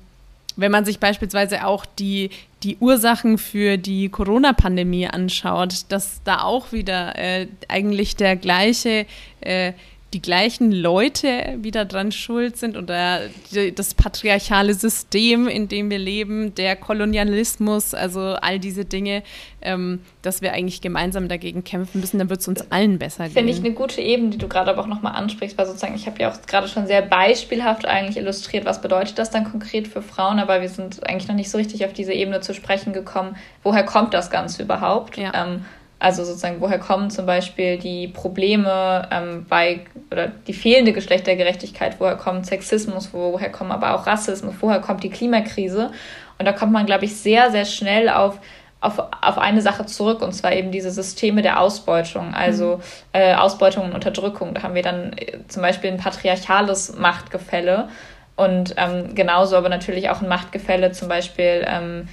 [0.55, 2.29] wenn man sich beispielsweise auch die,
[2.61, 9.07] die Ursachen für die Corona-Pandemie anschaut, dass da auch wieder äh, eigentlich der gleiche
[9.41, 9.73] äh,
[10.13, 13.21] die gleichen Leute wieder dran schuld sind oder
[13.75, 19.21] das patriarchale System, in dem wir leben, der Kolonialismus, also all diese Dinge,
[19.61, 23.33] ähm, dass wir eigentlich gemeinsam dagegen kämpfen müssen, dann wird es uns allen besser gehen.
[23.33, 26.07] Finde ich eine gute Ebene, die du gerade aber auch nochmal ansprichst, weil sozusagen, ich
[26.07, 30.01] habe ja auch gerade schon sehr beispielhaft eigentlich illustriert, was bedeutet das dann konkret für
[30.01, 33.35] Frauen, aber wir sind eigentlich noch nicht so richtig auf diese Ebene zu sprechen gekommen.
[33.61, 35.17] Woher kommt das Ganze überhaupt?
[35.17, 35.33] Ja.
[35.35, 35.65] Ähm,
[35.99, 39.81] also sozusagen, woher kommen zum Beispiel die Probleme ähm, bei
[40.11, 45.09] oder die fehlende Geschlechtergerechtigkeit, woher kommt Sexismus, woher kommen aber auch Rassismus, woher kommt die
[45.09, 45.91] Klimakrise?
[46.37, 48.39] Und da kommt man, glaube ich, sehr, sehr schnell auf,
[48.79, 52.81] auf, auf eine Sache zurück, und zwar eben diese Systeme der Ausbeutung, also mhm.
[53.11, 54.53] äh, Ausbeutung und Unterdrückung.
[54.53, 57.89] Da haben wir dann äh, zum Beispiel ein patriarchales Machtgefälle
[58.37, 62.07] und ähm, genauso aber natürlich auch ein Machtgefälle zum Beispiel ähm,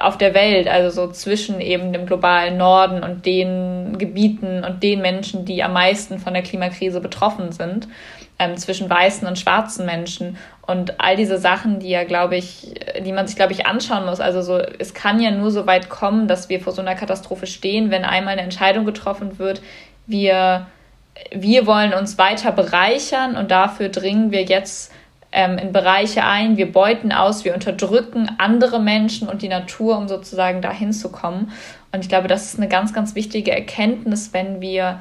[0.00, 5.02] auf der Welt, also so zwischen eben dem globalen Norden und den Gebieten und den
[5.02, 7.88] Menschen, die am meisten von der Klimakrise betroffen sind,
[8.38, 12.74] ähm, zwischen weißen und schwarzen Menschen und all diese Sachen, die ja, glaube ich,
[13.04, 14.20] die man sich, glaube ich, anschauen muss.
[14.20, 17.46] Also so, es kann ja nur so weit kommen, dass wir vor so einer Katastrophe
[17.46, 19.60] stehen, wenn einmal eine Entscheidung getroffen wird,
[20.06, 20.66] wir,
[21.30, 24.92] wir wollen uns weiter bereichern und dafür dringen wir jetzt
[25.32, 30.08] ähm, in Bereiche ein, wir beuten aus, wir unterdrücken andere Menschen und die Natur, um
[30.08, 31.52] sozusagen dahin zu kommen.
[31.90, 35.00] Und ich glaube, das ist eine ganz, ganz wichtige Erkenntnis, wenn wir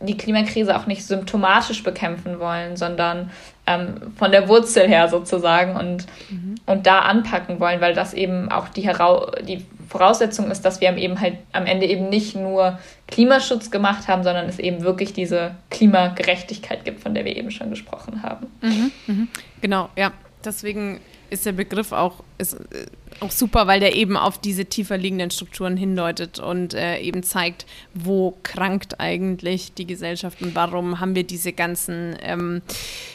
[0.00, 3.30] die Klimakrise auch nicht symptomatisch bekämpfen wollen, sondern
[3.66, 6.56] ähm, von der Wurzel her sozusagen und, mhm.
[6.66, 10.96] und da anpacken wollen, weil das eben auch die, Herau die Voraussetzung ist, dass wir
[10.96, 15.54] eben halt am Ende eben nicht nur Klimaschutz gemacht haben, sondern es eben wirklich diese
[15.70, 18.46] Klimagerechtigkeit gibt, von der wir eben schon gesprochen haben.
[18.62, 19.26] Mhm, mh.
[19.60, 20.12] Genau, ja.
[20.44, 22.86] Deswegen ist der Begriff auch, ist, äh,
[23.20, 27.66] auch super, weil der eben auf diese tiefer liegenden Strukturen hindeutet und äh, eben zeigt,
[27.94, 32.62] wo krankt eigentlich die Gesellschaft und warum haben wir diese ganzen ähm,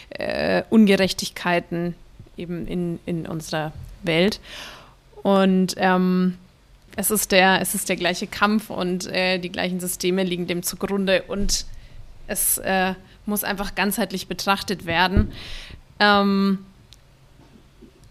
[0.09, 1.95] äh, Ungerechtigkeiten
[2.37, 4.39] eben in, in unserer Welt.
[5.21, 6.37] Und ähm,
[6.99, 10.63] es ist der, es ist der gleiche Kampf und äh, die gleichen Systeme liegen dem
[10.63, 11.65] zugrunde und
[12.27, 12.93] es äh,
[13.25, 15.31] muss einfach ganzheitlich betrachtet werden.
[16.01, 16.59] Ähm,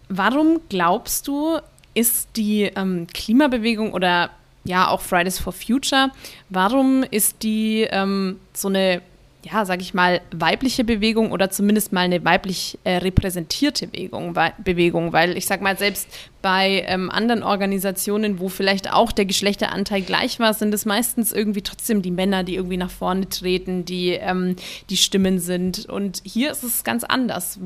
[0.07, 1.59] warum glaubst du,
[1.93, 4.31] ist die ähm, Klimabewegung oder
[4.63, 6.09] ja auch Fridays for Future,
[6.49, 9.03] warum ist die ähm, so eine
[9.43, 14.53] ja, sage ich mal, weibliche Bewegung oder zumindest mal eine weiblich äh, repräsentierte Bewegung, weil,
[14.57, 16.09] Bewegung, weil ich sage mal, selbst
[16.41, 21.61] bei ähm, anderen Organisationen, wo vielleicht auch der Geschlechteranteil gleich war, sind es meistens irgendwie
[21.61, 24.57] trotzdem die Männer, die irgendwie nach vorne treten, die ähm,
[24.89, 25.85] die Stimmen sind.
[25.85, 27.59] Und hier ist es ganz anders.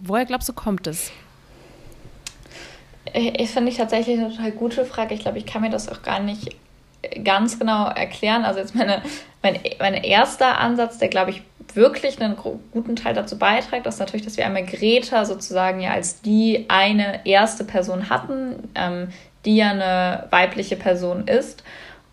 [0.00, 1.12] Woher glaubst du, kommt es?
[3.14, 5.14] Ich finde ich tatsächlich eine total gute Frage.
[5.14, 6.56] Ich glaube, ich kann mir das auch gar nicht
[7.24, 8.44] ganz genau erklären.
[8.44, 9.02] Also jetzt meine,
[9.42, 11.42] mein, mein erster Ansatz, der glaube ich
[11.74, 16.20] wirklich einen guten Teil dazu beiträgt, ist natürlich, dass wir einmal Greta sozusagen ja als
[16.20, 19.08] die eine erste Person hatten, ähm,
[19.44, 21.64] die ja eine weibliche Person ist.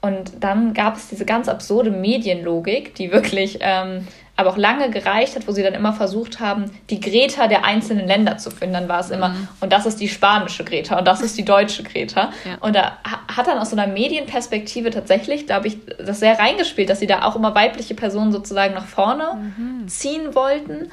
[0.02, 4.08] Und dann gab es diese ganz absurde Medienlogik, die wirklich ähm,
[4.39, 8.08] aber auch lange gereicht hat, wo sie dann immer versucht haben, die Greta der einzelnen
[8.08, 8.73] Länder zu finden.
[8.73, 9.47] Dann war es immer, mhm.
[9.60, 12.32] und das ist die spanische Greta und das ist die deutsche Greta.
[12.45, 12.58] Ja.
[12.62, 16.89] Und da hat dann aus so einer Medienperspektive tatsächlich, da habe ich das sehr reingespielt,
[16.89, 19.88] dass sie da auch immer weibliche Personen sozusagen nach vorne mhm.
[19.89, 20.89] ziehen wollten.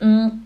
[0.00, 0.42] Mm,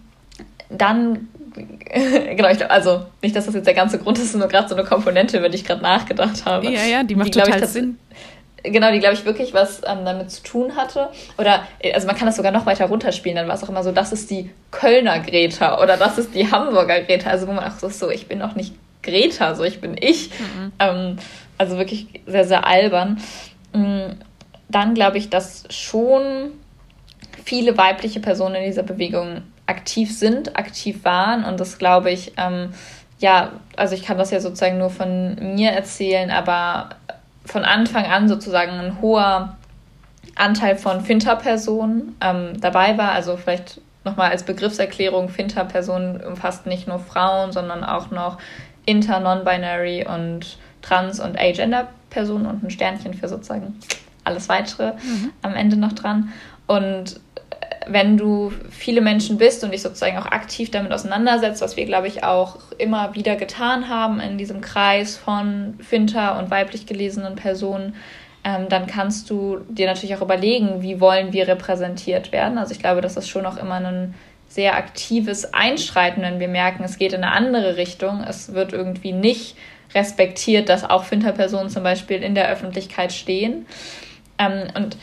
[0.68, 4.68] dann genau, ich glaube, also nicht, dass das jetzt der ganze Grund ist, nur gerade
[4.68, 6.70] so eine Komponente, über die ich gerade nachgedacht habe.
[6.70, 7.98] Ja, ja, die macht die, total ich, Sinn
[8.62, 11.08] genau, die glaube ich wirklich was ähm, damit zu tun hatte.
[11.38, 13.92] Oder, also man kann das sogar noch weiter runterspielen, dann war es auch immer so,
[13.92, 17.30] das ist die Kölner Greta oder das ist die Hamburger Greta.
[17.30, 20.30] Also wo man auch so, so ich bin doch nicht Greta, so ich bin ich.
[20.30, 20.72] Mhm.
[20.78, 21.16] Ähm,
[21.58, 23.20] also wirklich sehr, sehr albern.
[23.72, 24.12] Mm,
[24.68, 26.52] dann glaube ich, dass schon
[27.44, 32.72] viele weibliche Personen in dieser Bewegung aktiv sind, aktiv waren und das glaube ich, ähm,
[33.18, 36.90] ja, also ich kann das ja sozusagen nur von mir erzählen, aber
[37.44, 39.56] von Anfang an sozusagen ein hoher
[40.36, 43.12] Anteil von Finter-Personen ähm, dabei war.
[43.12, 48.38] Also vielleicht nochmal als Begriffserklärung, Finter-Personen umfasst nicht nur Frauen, sondern auch noch
[48.86, 53.78] Inter, Non-Binary und Trans- und Agender-Personen und ein Sternchen für sozusagen
[54.24, 55.32] alles weitere mhm.
[55.42, 56.32] am Ende noch dran.
[56.66, 57.20] Und
[57.86, 62.08] wenn du viele Menschen bist und dich sozusagen auch aktiv damit auseinandersetzt, was wir, glaube
[62.08, 67.94] ich, auch immer wieder getan haben in diesem Kreis von Finter und weiblich gelesenen Personen,
[68.44, 72.58] ähm, dann kannst du dir natürlich auch überlegen, wie wollen wir repräsentiert werden.
[72.58, 74.14] Also ich glaube, das ist schon auch immer ein
[74.48, 78.22] sehr aktives Einschreiten, wenn wir merken, es geht in eine andere Richtung.
[78.28, 79.56] Es wird irgendwie nicht
[79.94, 83.66] respektiert, dass auch Finter-Personen zum Beispiel in der Öffentlichkeit stehen.
[84.38, 84.96] Ähm, und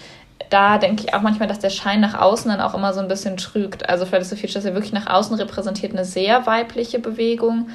[0.50, 3.08] da denke ich auch manchmal, dass der Schein nach außen dann auch immer so ein
[3.08, 3.88] bisschen trügt.
[3.88, 7.70] Also Fridays for Future ist ja wirklich nach außen repräsentiert eine sehr weibliche Bewegung.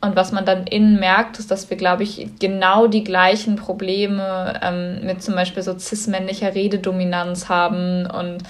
[0.00, 4.60] Und was man dann innen merkt, ist, dass wir, glaube ich, genau die gleichen Probleme
[4.62, 8.44] ähm, mit zum Beispiel so cis-männlicher Rededominanz haben und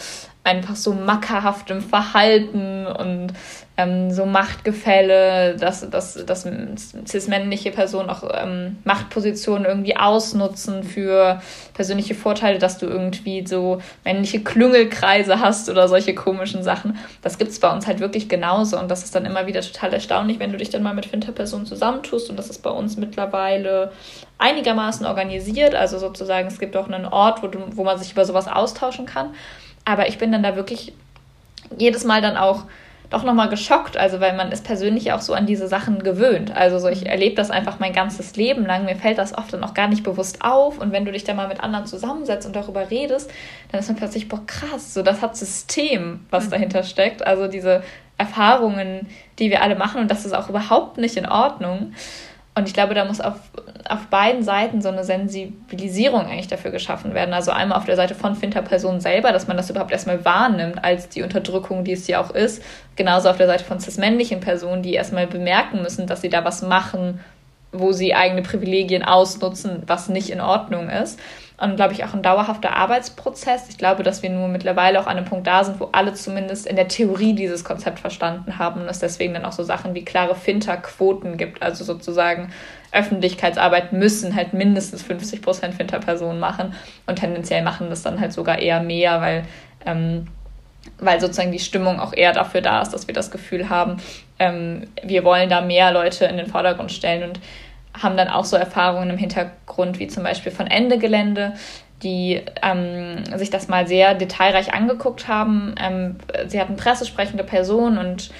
[0.45, 3.33] einfach so mackerhaftem Verhalten und
[3.79, 6.47] ähm, so Machtgefälle, dass, dass, dass
[7.07, 11.41] cis-männliche Personen auch ähm, Machtpositionen irgendwie ausnutzen für
[11.75, 16.99] persönliche Vorteile, dass du irgendwie so männliche Klüngelkreise hast oder solche komischen Sachen.
[17.23, 19.95] Das gibt es bei uns halt wirklich genauso und das ist dann immer wieder total
[19.95, 23.93] erstaunlich, wenn du dich dann mal mit Finterpersonen zusammentust und das ist bei uns mittlerweile
[24.39, 28.25] einigermaßen organisiert, also sozusagen es gibt auch einen Ort, wo, du, wo man sich über
[28.25, 29.35] sowas austauschen kann.
[29.85, 30.93] Aber ich bin dann da wirklich
[31.77, 32.65] jedes Mal dann auch
[33.11, 36.55] doch nochmal geschockt, also weil man ist persönlich auch so an diese Sachen gewöhnt.
[36.55, 38.85] Also so, ich erlebe das einfach mein ganzes Leben lang.
[38.85, 40.79] Mir fällt das oft dann auch gar nicht bewusst auf.
[40.79, 43.31] Und wenn du dich dann mal mit anderen zusammensetzt und darüber redest,
[43.73, 46.51] dann ist man plötzlich, boah, krass, so das hat System, was mhm.
[46.51, 47.27] dahinter steckt.
[47.27, 47.83] Also diese
[48.19, 49.07] Erfahrungen,
[49.39, 51.95] die wir alle machen und das ist auch überhaupt nicht in Ordnung.
[52.59, 53.37] Und ich glaube, da muss auf,
[53.89, 57.33] auf beiden Seiten so eine Sensibilisierung eigentlich dafür geschaffen werden.
[57.33, 61.09] Also einmal auf der Seite von Finter-Personen selber, dass man das überhaupt erstmal wahrnimmt als
[61.09, 62.63] die Unterdrückung, die es ja auch ist.
[62.97, 66.63] Genauso auf der Seite von cis-männlichen Personen, die erstmal bemerken müssen, dass sie da was
[66.63, 67.21] machen,
[67.73, 71.19] wo sie eigene Privilegien ausnutzen, was nicht in Ordnung ist
[71.61, 73.69] und, glaube ich, auch ein dauerhafter Arbeitsprozess.
[73.69, 76.67] Ich glaube, dass wir nur mittlerweile auch an einem Punkt da sind, wo alle zumindest
[76.69, 80.05] in der Theorie dieses Konzept verstanden haben und es deswegen dann auch so Sachen wie
[80.05, 81.61] klare Finterquoten gibt.
[81.61, 82.53] Also sozusagen
[82.93, 86.75] Öffentlichkeitsarbeit müssen halt mindestens 50 Prozent Finterpersonen machen
[87.07, 89.43] und tendenziell machen das dann halt sogar eher mehr, weil,
[89.85, 90.29] ähm,
[91.01, 93.97] weil sozusagen die Stimmung auch eher dafür da ist, dass wir das Gefühl haben,
[94.39, 97.41] ähm, wir wollen da mehr Leute in den Vordergrund stellen und
[98.03, 101.55] haben dann auch so Erfahrungen im Hintergrund, wie zum Beispiel von Ende Gelände,
[102.03, 105.75] die ähm, sich das mal sehr detailreich angeguckt haben.
[105.81, 108.31] Ähm, sie hatten pressesprechende Personen und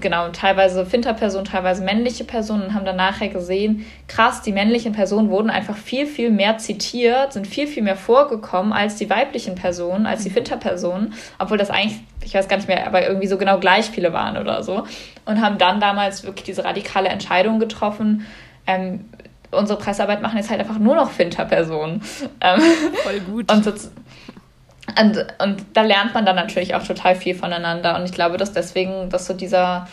[0.00, 5.30] genau, teilweise Finterpersonen, teilweise männliche Personen und haben dann nachher gesehen, krass, die männlichen Personen
[5.30, 10.06] wurden einfach viel, viel mehr zitiert, sind viel, viel mehr vorgekommen als die weiblichen Personen,
[10.06, 13.58] als die Finterpersonen, obwohl das eigentlich, ich weiß gar nicht mehr, aber irgendwie so genau
[13.60, 14.84] gleich viele waren oder so.
[15.24, 18.26] Und haben dann damals wirklich diese radikale Entscheidung getroffen,
[18.68, 19.06] ähm,
[19.50, 22.02] unsere Pressearbeit machen jetzt halt einfach nur noch Finter-Personen.
[22.40, 22.60] Ähm,
[23.02, 23.50] Voll gut.
[23.50, 27.96] Und, so, und, und da lernt man dann natürlich auch total viel voneinander.
[27.96, 29.88] Und ich glaube, dass deswegen, dass so dieser,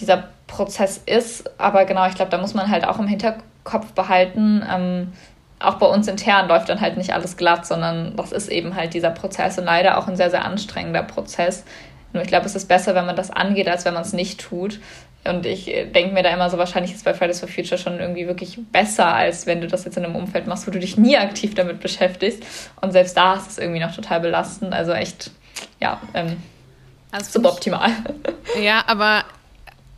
[0.00, 1.58] dieser Prozess ist.
[1.58, 5.12] Aber genau, ich glaube, da muss man halt auch im Hinterkopf behalten, ähm,
[5.60, 8.94] auch bei uns intern läuft dann halt nicht alles glatt, sondern das ist eben halt
[8.94, 11.64] dieser Prozess und leider auch ein sehr, sehr anstrengender Prozess.
[12.12, 14.40] Nur ich glaube, es ist besser, wenn man das angeht, als wenn man es nicht
[14.40, 14.80] tut.
[15.28, 18.00] Und ich äh, denke mir da immer so, wahrscheinlich ist bei Fridays for Future schon
[18.00, 20.96] irgendwie wirklich besser, als wenn du das jetzt in einem Umfeld machst, wo du dich
[20.96, 22.42] nie aktiv damit beschäftigst.
[22.80, 24.72] Und selbst da ist es irgendwie noch total belastend.
[24.72, 25.30] Also echt,
[25.80, 26.36] ja, ähm,
[27.10, 27.90] also suboptimal.
[28.62, 29.24] Ja, aber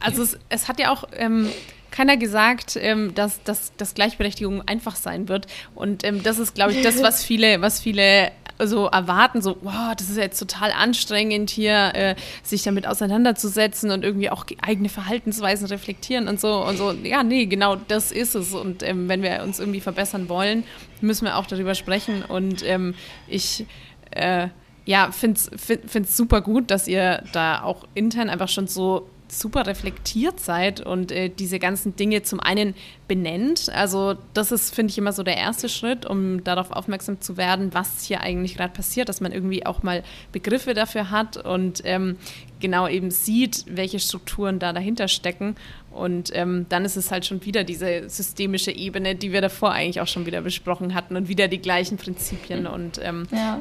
[0.00, 1.50] also es, es hat ja auch ähm,
[1.90, 5.46] keiner gesagt, ähm, dass, dass, dass Gleichberechtigung einfach sein wird.
[5.74, 8.32] Und ähm, das ist, glaube ich, das, was viele, was viele
[8.66, 14.04] so erwarten, so, wow, das ist jetzt total anstrengend hier, äh, sich damit auseinanderzusetzen und
[14.04, 16.92] irgendwie auch eigene Verhaltensweisen reflektieren und so und so.
[16.92, 18.54] Ja, nee, genau das ist es.
[18.54, 20.64] Und ähm, wenn wir uns irgendwie verbessern wollen,
[21.00, 22.22] müssen wir auch darüber sprechen.
[22.22, 22.94] Und ähm,
[23.26, 23.66] ich
[24.10, 24.48] äh,
[24.84, 30.40] ja, finde es super gut, dass ihr da auch intern einfach schon so super reflektiert
[30.40, 32.74] seid und äh, diese ganzen Dinge zum einen
[33.08, 33.70] benennt.
[33.72, 37.72] Also das ist, finde ich, immer so der erste Schritt, um darauf aufmerksam zu werden,
[37.72, 40.02] was hier eigentlich gerade passiert, dass man irgendwie auch mal
[40.32, 42.16] Begriffe dafür hat und ähm,
[42.60, 45.56] genau eben sieht, welche Strukturen da dahinter stecken.
[45.90, 50.00] Und ähm, dann ist es halt schon wieder diese systemische Ebene, die wir davor eigentlich
[50.00, 52.66] auch schon wieder besprochen hatten und wieder die gleichen Prinzipien.
[52.66, 53.60] Und, ähm, ja.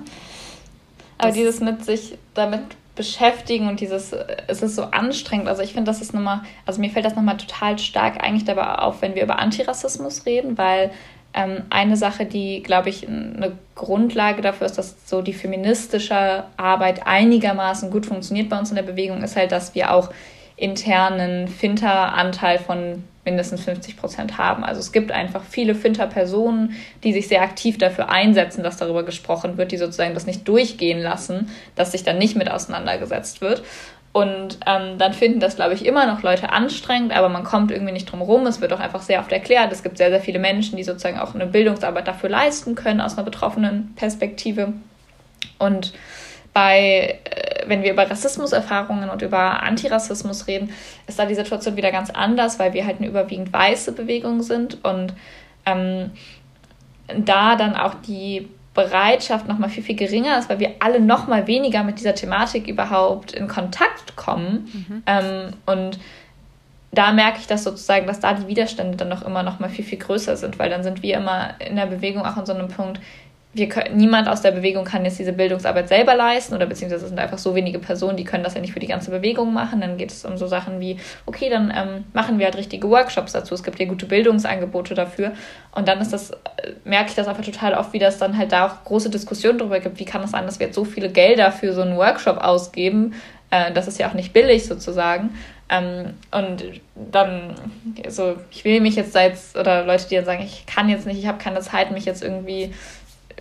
[1.17, 2.61] Aber dieses mit sich damit
[2.99, 4.13] beschäftigen und dieses,
[4.47, 5.47] es ist so anstrengend.
[5.47, 8.75] Also ich finde, das ist nochmal, also mir fällt das nochmal total stark eigentlich dabei
[8.75, 10.91] auf, wenn wir über Antirassismus reden, weil
[11.33, 17.07] ähm, eine Sache, die, glaube ich, eine Grundlage dafür ist, dass so die feministische Arbeit
[17.07, 20.09] einigermaßen gut funktioniert bei uns in der Bewegung, ist halt, dass wir auch
[20.57, 24.63] internen Finter-Anteil von mindestens 50 Prozent haben.
[24.63, 29.57] Also es gibt einfach viele Finter-Personen, die sich sehr aktiv dafür einsetzen, dass darüber gesprochen
[29.57, 33.63] wird, die sozusagen das nicht durchgehen lassen, dass sich dann nicht mit auseinandergesetzt wird.
[34.11, 37.93] Und ähm, dann finden das, glaube ich, immer noch Leute anstrengend, aber man kommt irgendwie
[37.93, 38.47] nicht drum rum.
[38.47, 39.71] Es wird auch einfach sehr oft erklärt.
[39.71, 43.13] Es gibt sehr, sehr viele Menschen, die sozusagen auch eine Bildungsarbeit dafür leisten können, aus
[43.17, 44.73] einer betroffenen Perspektive.
[45.59, 45.93] Und
[46.53, 50.71] bei, äh, wenn wir über Rassismuserfahrungen und über Antirassismus reden,
[51.07, 54.83] ist da die Situation wieder ganz anders, weil wir halt eine überwiegend weiße Bewegung sind
[54.83, 55.13] und
[55.65, 56.11] ähm,
[57.15, 61.27] da dann auch die Bereitschaft noch mal viel, viel geringer ist, weil wir alle noch
[61.27, 64.69] mal weniger mit dieser Thematik überhaupt in Kontakt kommen.
[64.73, 65.03] Mhm.
[65.05, 65.99] Ähm, und
[66.91, 69.85] da merke ich das sozusagen, dass da die Widerstände dann noch immer noch mal viel,
[69.85, 72.67] viel größer sind, weil dann sind wir immer in der Bewegung auch an so einem
[72.67, 72.99] Punkt,
[73.51, 77.09] wir können, niemand aus der Bewegung kann jetzt diese Bildungsarbeit selber leisten oder beziehungsweise es
[77.09, 79.81] sind einfach so wenige Personen, die können das ja nicht für die ganze Bewegung machen.
[79.81, 83.31] Dann geht es um so Sachen wie, okay, dann ähm, machen wir halt richtige Workshops
[83.31, 83.55] dazu.
[83.55, 85.31] Es gibt ja gute Bildungsangebote dafür.
[85.71, 86.35] Und dann ist das, äh,
[86.83, 89.79] merke ich das einfach total oft, wie das dann halt da auch große Diskussionen darüber
[89.79, 92.37] gibt, wie kann es sein, dass wir jetzt so viele Gelder für so einen Workshop
[92.37, 93.15] ausgeben.
[93.49, 95.31] Äh, das ist ja auch nicht billig sozusagen.
[95.71, 96.63] Ähm, und
[96.95, 97.55] dann,
[98.07, 101.05] so, ich will mich jetzt da jetzt, oder Leute, die dann sagen, ich kann jetzt
[101.05, 102.73] nicht, ich habe keine Zeit, mich jetzt irgendwie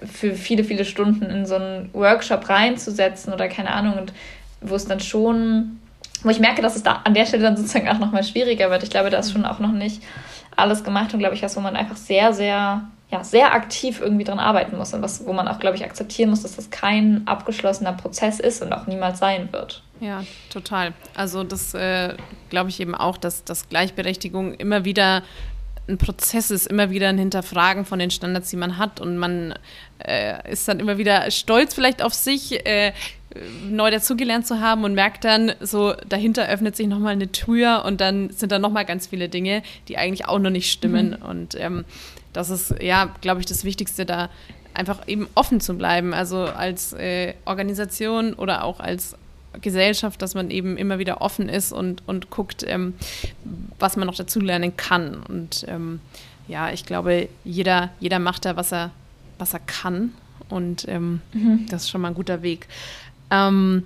[0.04, 4.12] für viele, viele Stunden in so einen Workshop reinzusetzen oder keine Ahnung, und
[4.60, 5.80] wo es dann schon,
[6.22, 8.82] wo ich merke, dass es da an der Stelle dann sozusagen auch nochmal schwieriger wird.
[8.82, 10.02] Ich glaube, da ist schon auch noch nicht
[10.56, 14.24] alles gemacht und glaube ich, was, wo man einfach sehr, sehr, ja, sehr aktiv irgendwie
[14.24, 17.22] dran arbeiten muss und was, wo man auch, glaube ich, akzeptieren muss, dass das kein
[17.26, 19.82] abgeschlossener Prozess ist und auch niemals sein wird.
[20.00, 20.92] Ja, total.
[21.14, 22.14] Also das äh,
[22.50, 25.22] glaube ich eben auch, dass, dass Gleichberechtigung immer wieder
[25.88, 29.00] ein Prozess ist, immer wieder ein Hinterfragen von den Standards, die man hat.
[29.00, 29.54] Und man
[30.06, 32.92] äh, ist dann immer wieder stolz vielleicht auf sich, äh,
[33.68, 38.00] neu dazugelernt zu haben und merkt dann, so dahinter öffnet sich nochmal eine Tür und
[38.00, 41.16] dann sind da nochmal ganz viele Dinge, die eigentlich auch noch nicht stimmen.
[41.20, 41.26] Mhm.
[41.26, 41.84] Und ähm,
[42.32, 44.30] das ist, ja, glaube ich, das Wichtigste, da
[44.74, 46.14] einfach eben offen zu bleiben.
[46.14, 49.16] Also als äh, Organisation oder auch als
[49.60, 52.94] Gesellschaft, dass man eben immer wieder offen ist und, und guckt, ähm,
[53.78, 55.22] was man noch dazu lernen kann.
[55.28, 56.00] Und ähm,
[56.46, 58.90] ja, ich glaube, jeder, jeder macht da, was er,
[59.38, 60.12] was er kann.
[60.48, 61.66] Und ähm, mhm.
[61.68, 62.68] das ist schon mal ein guter Weg.
[63.30, 63.84] Ähm,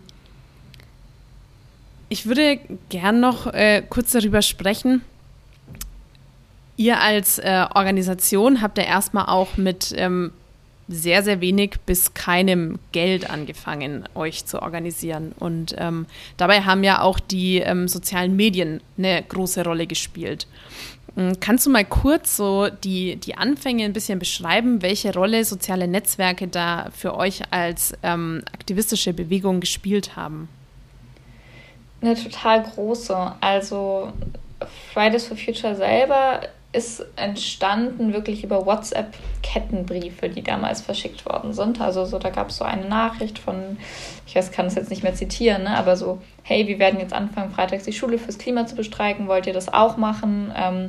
[2.09, 5.03] ich würde gern noch äh, kurz darüber sprechen.
[6.77, 10.33] Ihr als äh, Organisation habt ja erstmal auch mit ähm,
[10.93, 15.33] sehr, sehr wenig bis keinem Geld angefangen, euch zu organisieren.
[15.39, 20.47] Und ähm, dabei haben ja auch die ähm, sozialen Medien eine große Rolle gespielt.
[21.17, 25.89] Ähm, kannst du mal kurz so die, die Anfänge ein bisschen beschreiben, welche Rolle soziale
[25.89, 30.49] Netzwerke da für euch als ähm, aktivistische Bewegung gespielt haben?
[32.01, 33.35] Eine total große.
[33.41, 34.13] Also
[34.93, 36.41] Fridays for Future selber
[36.73, 41.81] ist entstanden wirklich über WhatsApp-Kettenbriefe, die damals verschickt worden sind.
[41.81, 43.77] Also so, da gab es so eine Nachricht von,
[44.27, 47.13] ich weiß, kann es jetzt nicht mehr zitieren, ne, aber so, hey, wir werden jetzt
[47.13, 50.53] anfangen, freitags die Schule fürs Klima zu bestreiken, wollt ihr das auch machen?
[50.57, 50.87] Ähm,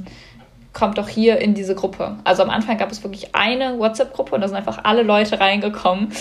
[0.72, 2.18] kommt doch hier in diese Gruppe.
[2.24, 6.12] Also am Anfang gab es wirklich eine WhatsApp-Gruppe und da sind einfach alle Leute reingekommen,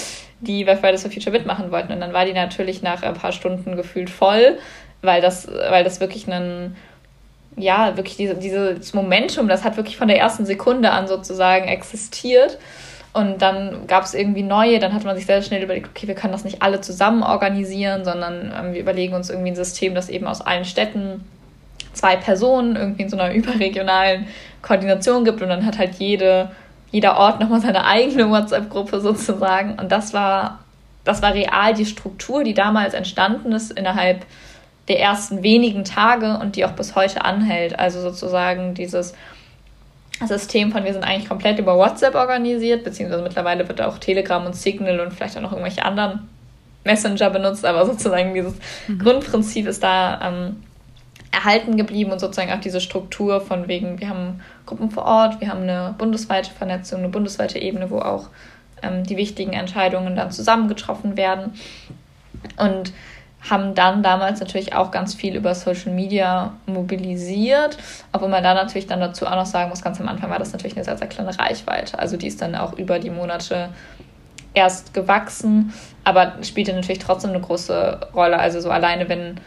[0.40, 1.92] die bei Fridays for Future mitmachen wollten.
[1.92, 4.58] Und dann war die natürlich nach ein paar Stunden gefühlt voll,
[5.00, 6.76] weil das, weil das wirklich ein
[7.56, 12.58] ja, wirklich diese, dieses Momentum, das hat wirklich von der ersten Sekunde an sozusagen existiert.
[13.12, 16.14] Und dann gab es irgendwie neue, dann hat man sich sehr schnell überlegt, okay, wir
[16.14, 20.08] können das nicht alle zusammen organisieren, sondern ähm, wir überlegen uns irgendwie ein System, das
[20.08, 21.22] eben aus allen Städten
[21.92, 24.28] zwei Personen irgendwie in so einer überregionalen
[24.62, 26.50] Koordination gibt und dann hat halt jede,
[26.90, 29.78] jeder Ort nochmal seine eigene WhatsApp-Gruppe sozusagen.
[29.78, 30.60] Und das war,
[31.04, 34.24] das war real die Struktur, die damals entstanden ist innerhalb
[34.88, 37.78] der ersten wenigen Tage und die auch bis heute anhält.
[37.78, 39.14] Also sozusagen dieses
[40.26, 44.54] System von wir sind eigentlich komplett über WhatsApp organisiert, beziehungsweise mittlerweile wird auch Telegram und
[44.54, 46.28] Signal und vielleicht auch noch irgendwelche anderen
[46.84, 48.54] Messenger benutzt, aber sozusagen dieses
[48.88, 48.98] mhm.
[48.98, 50.62] Grundprinzip ist da ähm,
[51.30, 55.48] erhalten geblieben und sozusagen auch diese Struktur von wegen, wir haben Gruppen vor Ort, wir
[55.48, 58.28] haben eine bundesweite Vernetzung, eine bundesweite Ebene, wo auch
[58.82, 61.54] ähm, die wichtigen Entscheidungen dann zusammengetroffen werden.
[62.58, 62.92] Und
[63.48, 67.76] haben dann damals natürlich auch ganz viel über Social Media mobilisiert,
[68.12, 70.52] obwohl man da natürlich dann dazu auch noch sagen muss, ganz am Anfang war das
[70.52, 71.98] natürlich eine sehr, sehr kleine Reichweite.
[71.98, 73.70] Also die ist dann auch über die Monate
[74.54, 75.72] erst gewachsen,
[76.04, 78.38] aber spielte natürlich trotzdem eine große Rolle.
[78.38, 79.40] Also so alleine, wenn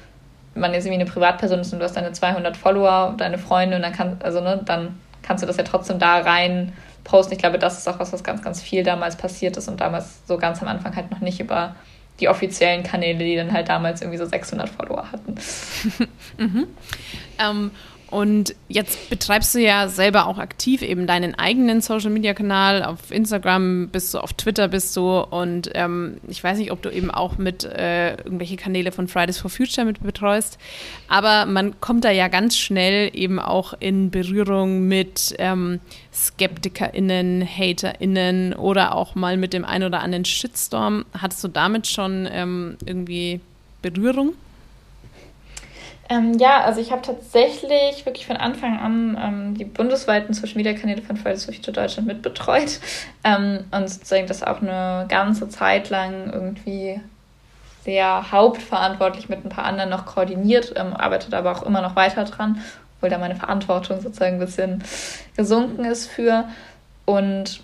[0.55, 3.81] man jetzt irgendwie eine Privatperson ist und du hast deine 200 Follower, deine Freunde und
[3.81, 6.73] dann kann, also ne, dann kannst du das ja trotzdem da rein
[7.03, 7.33] posten.
[7.33, 10.25] Ich glaube, das ist auch was, was ganz, ganz viel damals passiert ist und damals
[10.27, 11.75] so ganz am Anfang halt noch nicht über
[12.19, 15.35] die offiziellen Kanäle, die dann halt damals irgendwie so 600 Follower hatten.
[16.37, 16.67] mhm.
[17.39, 17.71] ähm,
[18.15, 22.81] und jetzt betreibst du ja selber auch aktiv eben deinen eigenen Social Media Kanal.
[22.81, 25.19] Auf Instagram bist du, auf Twitter bist du.
[25.19, 29.39] Und ähm, ich weiß nicht, ob du eben auch mit äh, irgendwelche Kanäle von Fridays
[29.39, 30.57] for Future mit betreust.
[31.09, 35.81] Aber man kommt da ja ganz schnell eben auch in Berührung mit ähm,
[36.13, 41.03] SkeptikerInnen, HaterInnen oder auch mal mit dem ein oder anderen Shitstorm.
[41.13, 43.41] Hattest du damit schon ähm, irgendwie
[43.81, 44.35] Berührung?
[46.07, 50.73] Ähm, ja, also ich habe tatsächlich wirklich von Anfang an ähm, die bundesweiten Social Media
[50.73, 52.79] Kanäle von Fridays for Future Deutschland mitbetreut
[53.23, 57.01] ähm, und sozusagen das auch eine ganze Zeit lang irgendwie
[57.83, 62.23] sehr hauptverantwortlich mit ein paar anderen noch koordiniert, ähm, arbeitet aber auch immer noch weiter
[62.23, 62.61] dran,
[62.97, 64.83] obwohl da meine Verantwortung sozusagen ein bisschen
[65.35, 66.45] gesunken ist für.
[67.05, 67.61] Und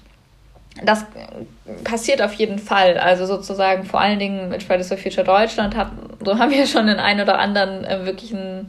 [0.84, 1.06] das
[1.84, 2.98] passiert auf jeden Fall.
[2.98, 5.92] Also sozusagen vor allen Dingen mit Fridays for Future Deutschland hat,
[6.24, 8.68] so haben wir schon den einen oder anderen äh, wirklichen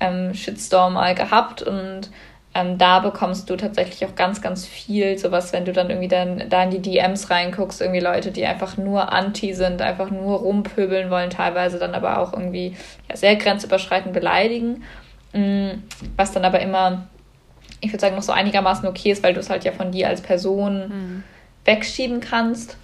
[0.00, 2.10] ähm, Shitstorm mal gehabt und
[2.56, 6.48] ähm, da bekommst du tatsächlich auch ganz, ganz viel sowas, wenn du dann irgendwie dann
[6.48, 11.10] da in die DMs reinguckst, irgendwie Leute, die einfach nur anti sind, einfach nur rumpöbeln
[11.10, 12.76] wollen, teilweise dann aber auch irgendwie
[13.08, 14.84] ja, sehr grenzüberschreitend beleidigen,
[15.32, 15.82] mhm,
[16.16, 17.08] was dann aber immer
[17.84, 20.08] ich würde sagen, noch so einigermaßen okay ist, weil du es halt ja von dir
[20.08, 21.24] als Person mhm.
[21.64, 22.78] wegschieben kannst.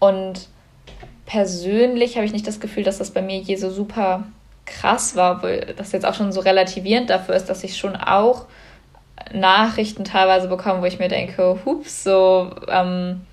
[0.00, 0.48] Und
[1.28, 4.24] persönlich habe ich nicht das Gefühl, dass das bei mir je so super
[4.64, 8.46] krass war, weil das jetzt auch schon so relativierend dafür ist, dass ich schon auch
[9.34, 13.26] Nachrichten teilweise bekomme, wo ich mir denke, hups, so, ähm,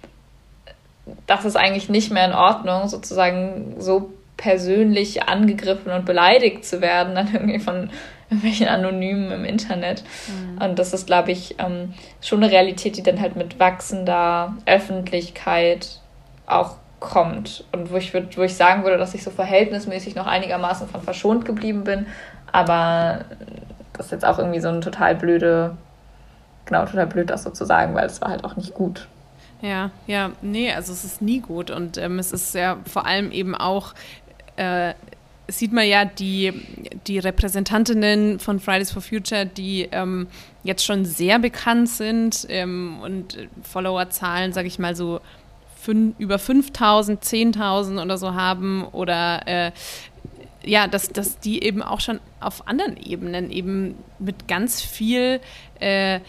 [1.26, 7.16] das ist eigentlich nicht mehr in Ordnung, sozusagen so persönlich angegriffen und beleidigt zu werden,
[7.16, 7.89] dann irgendwie von
[8.30, 10.04] irgendwelchen Anonymen im Internet.
[10.28, 10.62] Mhm.
[10.62, 16.02] Und das ist, glaube ich, ähm, schon eine Realität, die dann halt mit wachsender Öffentlichkeit
[16.46, 16.76] auch
[17.06, 17.64] kommt.
[17.72, 21.01] Und wo ich, würd, wo ich sagen würde, dass ich so verhältnismäßig noch einigermaßen von
[21.01, 22.06] verschont geblieben bin.
[22.51, 23.26] Aber
[23.93, 25.78] das ist jetzt auch irgendwie so ein total blöde,
[26.66, 29.08] genau, total blöd, das so zu sagen, weil es war halt auch nicht gut.
[29.62, 33.32] Ja, ja, nee, also es ist nie gut und ähm, es ist ja vor allem
[33.32, 33.93] eben auch
[34.58, 34.93] äh,
[35.47, 36.53] sieht man ja die,
[37.08, 40.28] die Repräsentantinnen von Fridays for Future, die ähm,
[40.64, 45.22] jetzt schon sehr bekannt sind ähm, und Followerzahlen, sage ich mal so,
[45.88, 49.72] über 5000, 10.000 oder so haben oder äh,
[50.64, 55.40] ja, dass, dass die eben auch schon auf anderen Ebenen eben mit ganz viel
[55.80, 56.20] äh,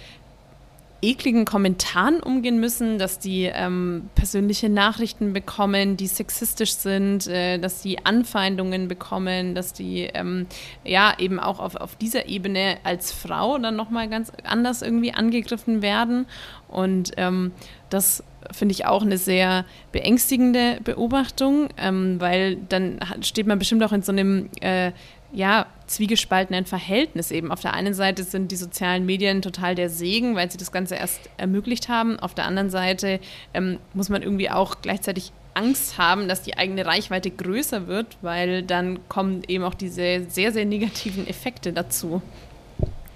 [1.02, 7.82] ekligen Kommentaren umgehen müssen, dass die ähm, persönliche Nachrichten bekommen, die sexistisch sind, äh, dass
[7.82, 10.46] die Anfeindungen bekommen, dass die ähm,
[10.84, 15.82] ja eben auch auf, auf dieser Ebene als Frau dann nochmal ganz anders irgendwie angegriffen
[15.82, 16.26] werden.
[16.68, 17.52] Und ähm,
[17.90, 23.92] das finde ich auch eine sehr beängstigende Beobachtung, ähm, weil dann steht man bestimmt auch
[23.92, 24.92] in so einem äh,
[25.32, 27.52] ja, zwiegespaltenen Verhältnis eben.
[27.52, 30.96] Auf der einen Seite sind die sozialen Medien total der Segen, weil sie das Ganze
[30.96, 32.18] erst ermöglicht haben.
[32.18, 33.20] Auf der anderen Seite
[33.54, 38.62] ähm, muss man irgendwie auch gleichzeitig Angst haben, dass die eigene Reichweite größer wird, weil
[38.62, 42.20] dann kommen eben auch diese sehr, sehr negativen Effekte dazu.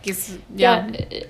[0.03, 0.87] Gehst, ja.
[0.87, 1.27] ja äh,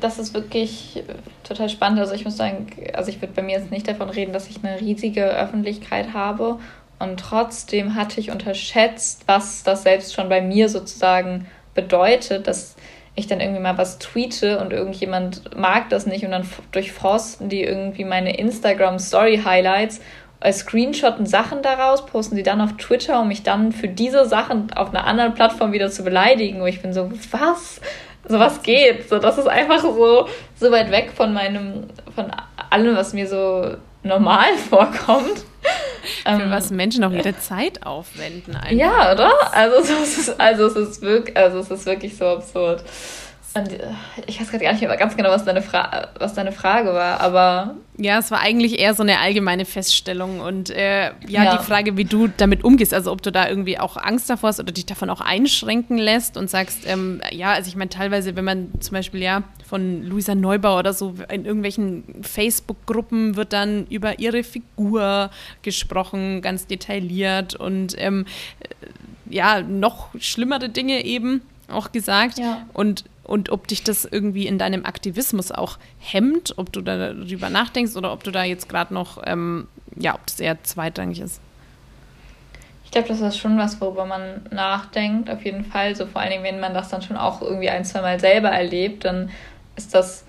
[0.00, 1.02] das ist wirklich
[1.44, 2.00] total spannend.
[2.00, 4.64] Also ich muss sagen, also ich würde bei mir jetzt nicht davon reden, dass ich
[4.64, 6.58] eine riesige Öffentlichkeit habe
[6.98, 12.76] und trotzdem hatte ich unterschätzt, was das selbst schon bei mir sozusagen bedeutet, dass
[13.14, 17.62] ich dann irgendwie mal was tweete und irgendjemand mag das nicht und dann durchforsten die
[17.62, 20.00] irgendwie meine Instagram Story Highlights,
[20.40, 24.72] äh, screenshotten Sachen daraus, posten sie dann auf Twitter, um mich dann für diese Sachen
[24.74, 27.80] auf einer anderen Plattform wieder zu beleidigen, wo ich bin so, was?
[28.28, 29.08] So was geht?
[29.08, 31.84] So, das ist einfach so, so weit weg von meinem,
[32.14, 32.26] von
[32.70, 35.44] allem, was mir so normal vorkommt.
[36.22, 38.54] Für ähm, was Menschen auch ihre Zeit aufwenden.
[38.56, 38.70] Einfach.
[38.70, 39.32] Ja, oder?
[39.52, 42.82] Also es ist, also es ist wirklich, also es ist wirklich so absurd.
[44.26, 47.20] Ich weiß gerade gar nicht mehr ganz genau, was deine, Fra was deine Frage war,
[47.20, 47.76] aber.
[47.98, 51.96] Ja, es war eigentlich eher so eine allgemeine Feststellung und äh, ja, ja, die Frage,
[51.96, 54.84] wie du damit umgehst, also ob du da irgendwie auch Angst davor hast oder dich
[54.84, 58.92] davon auch einschränken lässt und sagst, ähm, ja, also ich meine, teilweise, wenn man zum
[58.92, 65.30] Beispiel ja von Luisa Neubauer oder so in irgendwelchen Facebook-Gruppen wird dann über ihre Figur
[65.62, 68.26] gesprochen, ganz detailliert und ähm,
[69.28, 72.38] ja, noch schlimmere Dinge eben auch gesagt.
[72.38, 72.66] Ja.
[72.72, 77.96] Und und ob dich das irgendwie in deinem Aktivismus auch hemmt, ob du darüber nachdenkst
[77.96, 81.40] oder ob du da jetzt gerade noch, ähm, ja, ob das eher zweitrangig ist.
[82.84, 85.96] Ich glaube, das ist schon was, worüber man nachdenkt, auf jeden Fall.
[85.96, 88.50] So vor allen Dingen, wenn man das dann schon auch irgendwie ein, zwei Mal selber
[88.50, 89.30] erlebt, dann
[89.74, 90.24] ist das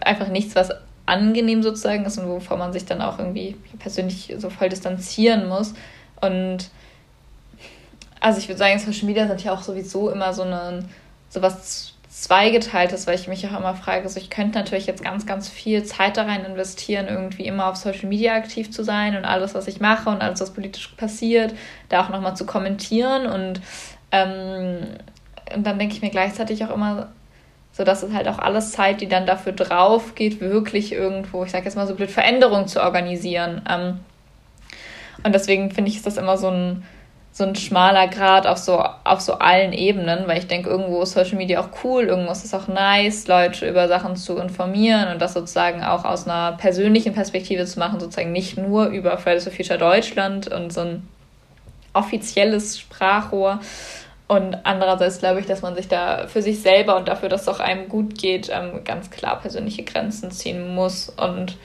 [0.00, 0.70] einfach nichts, was
[1.04, 5.74] angenehm sozusagen ist und wovon man sich dann auch irgendwie persönlich so voll distanzieren muss.
[6.22, 6.70] Und
[8.20, 10.84] also ich würde sagen, Social Media sind ja auch sowieso immer so eine
[11.28, 15.48] sowas zweigeteiltes, weil ich mich auch immer frage, so ich könnte natürlich jetzt ganz, ganz
[15.48, 19.54] viel Zeit da rein investieren, irgendwie immer auf Social Media aktiv zu sein und alles,
[19.54, 21.54] was ich mache und alles, was politisch passiert,
[21.88, 23.60] da auch nochmal zu kommentieren und,
[24.10, 24.78] ähm,
[25.54, 27.08] und dann denke ich mir gleichzeitig auch immer,
[27.72, 31.52] so dass es halt auch alles Zeit, die dann dafür drauf geht, wirklich irgendwo, ich
[31.52, 33.62] sage jetzt mal so blöd, Veränderungen zu organisieren.
[33.70, 34.00] Ähm,
[35.22, 36.82] und deswegen finde ich, ist das immer so ein
[37.32, 41.12] so ein schmaler Grad auf so, auf so allen Ebenen, weil ich denke, irgendwo ist
[41.12, 45.22] Social Media auch cool, irgendwo ist es auch nice, Leute über Sachen zu informieren und
[45.22, 49.52] das sozusagen auch aus einer persönlichen Perspektive zu machen, sozusagen nicht nur über Fridays for
[49.52, 51.08] Future Deutschland und so ein
[51.92, 53.60] offizielles Sprachrohr.
[54.26, 57.48] Und andererseits glaube ich, dass man sich da für sich selber und dafür, dass es
[57.48, 61.56] auch einem gut geht, ähm, ganz klar persönliche Grenzen ziehen muss und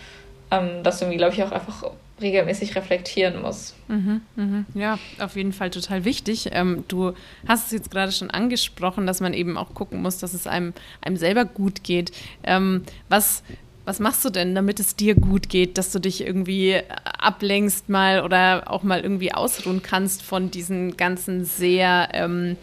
[0.50, 1.84] ähm, das irgendwie, glaube ich, auch einfach
[2.22, 3.74] regelmäßig reflektieren muss.
[3.88, 4.66] Mhm, mh.
[4.76, 6.50] Ja, auf jeden Fall total wichtig.
[6.52, 7.14] Ähm, du
[7.48, 10.74] hast es jetzt gerade schon angesprochen, dass man eben auch gucken muss, dass es einem,
[11.02, 12.12] einem selber gut geht.
[12.44, 13.44] Ähm, was,
[13.86, 18.22] was machst du denn, damit es dir gut geht, dass du dich irgendwie ablenkst mal
[18.22, 22.58] oder auch mal irgendwie ausruhen kannst von diesen ganzen sehr, ähm,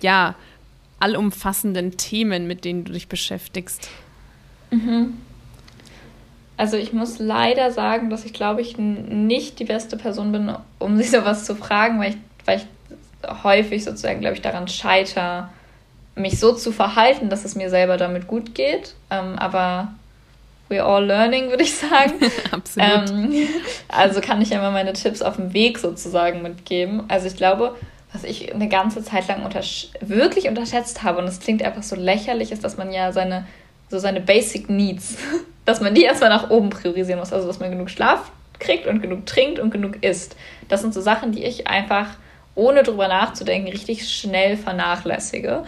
[0.00, 0.34] ja,
[1.00, 3.88] allumfassenden Themen, mit denen du dich beschäftigst?
[4.70, 5.14] Mhm.
[6.62, 10.96] Also ich muss leider sagen, dass ich glaube ich nicht die beste Person bin, um
[11.00, 15.50] sich sowas zu fragen, weil ich, weil ich häufig sozusagen, glaube ich, daran scheiter,
[16.14, 18.94] mich so zu verhalten, dass es mir selber damit gut geht.
[19.10, 19.92] Ähm, aber
[20.68, 22.12] we're all learning, würde ich sagen.
[22.52, 23.10] Absolut.
[23.10, 23.48] Ähm,
[23.88, 27.02] also kann ich ja mal meine Tipps auf dem Weg sozusagen mitgeben.
[27.08, 27.74] Also ich glaube,
[28.12, 31.96] was ich eine ganze Zeit lang untersch wirklich unterschätzt habe, und es klingt einfach so
[31.96, 33.46] lächerlich, ist, dass man ja seine
[33.92, 35.18] so seine Basic Needs,
[35.64, 37.32] dass man die erstmal nach oben priorisieren muss.
[37.32, 40.34] Also, dass man genug Schlaf kriegt und genug trinkt und genug isst.
[40.68, 42.08] Das sind so Sachen, die ich einfach,
[42.54, 45.64] ohne drüber nachzudenken, richtig schnell vernachlässige.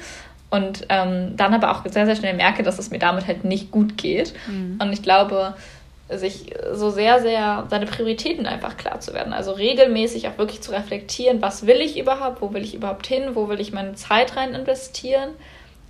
[0.51, 3.71] Und ähm, dann aber auch sehr, sehr schnell merke, dass es mir damit halt nicht
[3.71, 4.33] gut geht.
[4.47, 4.79] Mhm.
[4.81, 5.55] Und ich glaube,
[6.09, 9.33] sich so sehr, sehr seine Prioritäten einfach klar zu werden.
[9.33, 13.31] Also regelmäßig auch wirklich zu reflektieren, was will ich überhaupt, wo will ich überhaupt hin,
[13.35, 15.31] wo will ich meine Zeit rein investieren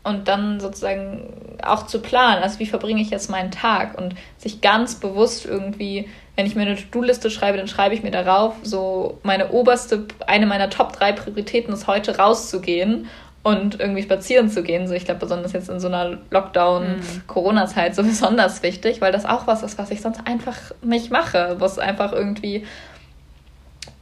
[0.04, 4.60] und dann sozusagen auch zu planen, also wie verbringe ich jetzt meinen Tag und sich
[4.60, 9.18] ganz bewusst irgendwie, wenn ich mir eine To-Do-Liste schreibe, dann schreibe ich mir darauf, so
[9.22, 13.08] meine oberste, eine meiner Top drei Prioritäten ist heute rauszugehen
[13.42, 14.86] und irgendwie spazieren zu gehen.
[14.86, 19.46] So, ich glaube, besonders jetzt in so einer Lockdown-Corona-Zeit so besonders wichtig, weil das auch
[19.46, 22.66] was ist, was ich sonst einfach nicht mache, was einfach irgendwie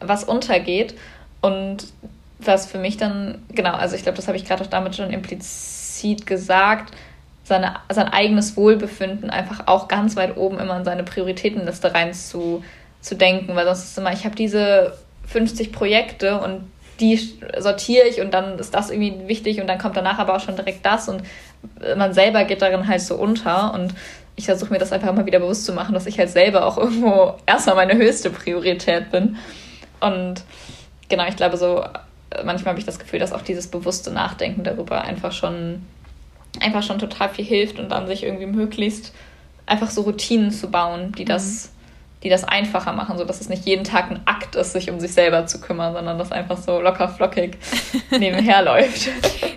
[0.01, 0.95] was untergeht.
[1.41, 1.87] Und
[2.39, 5.11] was für mich dann, genau, also ich glaube, das habe ich gerade auch damit schon
[5.11, 6.95] impliziert explizit gesagt,
[7.45, 12.63] seine, sein eigenes Wohlbefinden einfach auch ganz weit oben immer in seine Prioritätenliste rein zu,
[13.01, 14.97] zu denken, weil sonst ist immer, ich habe diese
[15.27, 17.19] 50 Projekte und die
[17.59, 20.57] sortiere ich und dann ist das irgendwie wichtig und dann kommt danach aber auch schon
[20.57, 21.23] direkt das und
[21.97, 23.95] man selber geht darin halt so unter und
[24.37, 26.79] ich versuche mir das einfach immer wieder bewusst zu machen, dass ich halt selber auch
[26.79, 29.37] irgendwo erstmal meine höchste Priorität bin.
[30.01, 30.43] Und
[31.09, 31.85] genau, ich glaube, so
[32.45, 35.87] manchmal habe ich das Gefühl, dass auch dieses bewusste Nachdenken darüber einfach schon,
[36.61, 39.15] einfach schon total viel hilft und dann sich irgendwie möglichst
[39.67, 41.82] einfach so Routinen zu bauen, die das, mhm.
[42.23, 45.13] Die das einfacher machen, sodass es nicht jeden Tag ein Akt ist, sich um sich
[45.13, 47.59] selber zu kümmern, sondern das einfach so locker flockig
[48.11, 49.09] nebenher läuft.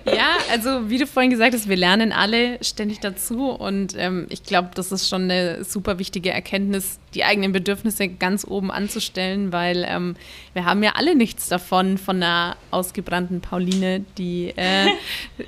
[0.05, 4.43] Ja, also wie du vorhin gesagt hast, wir lernen alle ständig dazu und ähm, ich
[4.43, 9.86] glaube, das ist schon eine super wichtige Erkenntnis, die eigenen Bedürfnisse ganz oben anzustellen, weil
[9.88, 10.16] ähm,
[10.53, 14.88] wir haben ja alle nichts davon von einer ausgebrannten Pauline, die äh,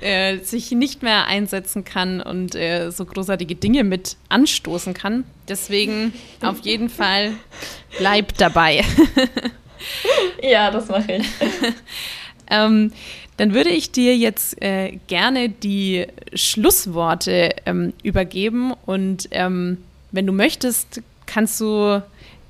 [0.00, 5.24] äh, sich nicht mehr einsetzen kann und äh, so großartige Dinge mit anstoßen kann.
[5.48, 6.12] Deswegen
[6.42, 7.07] auf jeden Fall
[7.98, 8.84] bleib dabei.
[10.42, 11.26] ja, das mache ich.
[12.50, 12.92] Ähm,
[13.36, 19.78] dann würde ich dir jetzt äh, gerne die Schlussworte ähm, übergeben und ähm,
[20.10, 22.02] wenn du möchtest, kannst du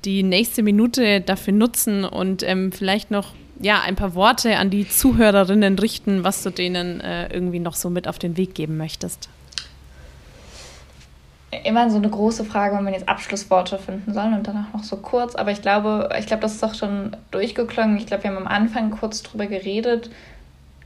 [0.05, 4.87] die nächste Minute dafür nutzen und ähm, vielleicht noch ja, ein paar Worte an die
[4.87, 9.27] Zuhörerinnen richten, was du denen äh, irgendwie noch so mit auf den Weg geben möchtest.
[11.63, 14.97] Immer so eine große Frage, wenn man jetzt Abschlussworte finden soll und danach noch so
[14.97, 15.35] kurz.
[15.35, 17.97] Aber ich glaube, ich glaube, das ist doch schon durchgeklungen.
[17.97, 20.11] Ich glaube, wir haben am Anfang kurz drüber geredet,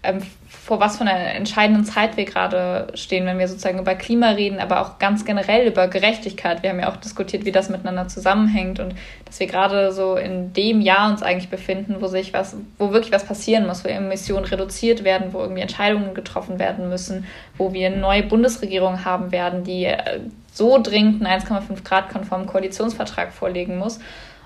[0.03, 4.29] ähm, vor was für einer entscheidenden Zeit wir gerade stehen, wenn wir sozusagen über Klima
[4.29, 6.63] reden, aber auch ganz generell über Gerechtigkeit.
[6.63, 8.95] Wir haben ja auch diskutiert, wie das miteinander zusammenhängt und
[9.25, 13.11] dass wir gerade so in dem Jahr uns eigentlich befinden, wo sich was, wo wirklich
[13.11, 17.25] was passieren muss, wo Emissionen reduziert werden, wo irgendwie Entscheidungen getroffen werden müssen,
[17.57, 20.19] wo wir eine neue Bundesregierung haben werden, die äh,
[20.53, 23.99] so dringend einen 1,5 Grad konformen Koalitionsvertrag vorlegen muss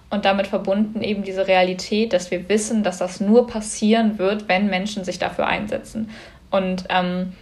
[0.10, 4.68] und damit verbunden eben diese Realität, dass wir wissen, dass das nur passieren wird, wenn
[4.68, 6.10] Menschen sich dafür einsetzen.
[6.50, 7.34] Und ähm,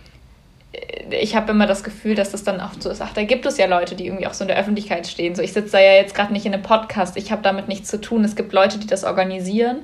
[1.11, 3.57] ich habe immer das Gefühl, dass das dann oft so ist, ach, da gibt es
[3.57, 5.35] ja Leute, die irgendwie auch so in der Öffentlichkeit stehen.
[5.35, 7.89] So, ich sitze da ja jetzt gerade nicht in einem Podcast, ich habe damit nichts
[7.89, 8.23] zu tun.
[8.23, 9.81] Es gibt Leute, die das organisieren.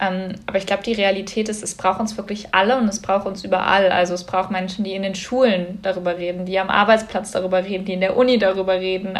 [0.00, 3.26] Ähm, aber ich glaube, die Realität ist, es braucht uns wirklich alle und es braucht
[3.26, 3.90] uns überall.
[3.90, 7.84] Also es braucht Menschen, die in den Schulen darüber reden, die am Arbeitsplatz darüber reden,
[7.84, 9.18] die in der Uni darüber reden,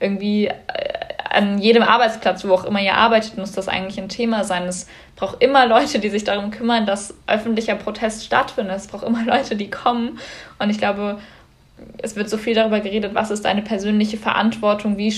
[0.00, 0.52] irgendwie äh,
[1.36, 4.64] an jedem Arbeitsplatz, wo auch immer ihr arbeitet, muss das eigentlich ein Thema sein.
[4.64, 8.76] Es braucht immer Leute, die sich darum kümmern, dass öffentlicher Protest stattfindet.
[8.76, 10.18] Es braucht immer Leute, die kommen.
[10.58, 11.18] Und ich glaube,
[11.98, 15.14] es wird so viel darüber geredet, was ist deine persönliche Verantwortung, wie,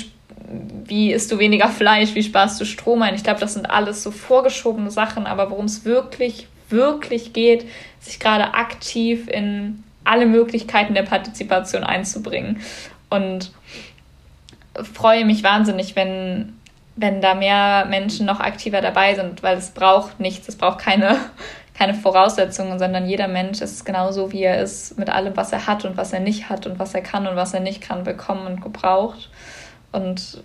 [0.84, 3.14] wie isst du weniger Fleisch, wie sparst du Strom ein.
[3.14, 7.64] Ich glaube, das sind alles so vorgeschobene Sachen, aber worum es wirklich, wirklich geht,
[8.00, 12.60] sich gerade aktiv in alle Möglichkeiten der Partizipation einzubringen.
[13.10, 13.52] Und
[14.84, 16.58] freue mich wahnsinnig, wenn,
[16.96, 21.16] wenn da mehr Menschen noch aktiver dabei sind, weil es braucht nichts, es braucht keine,
[21.74, 25.84] keine Voraussetzungen, sondern jeder Mensch ist genauso, wie er ist, mit allem, was er hat
[25.84, 28.46] und was er nicht hat und was er kann und was er nicht kann, bekommen
[28.46, 29.30] und gebraucht.
[29.92, 30.42] Und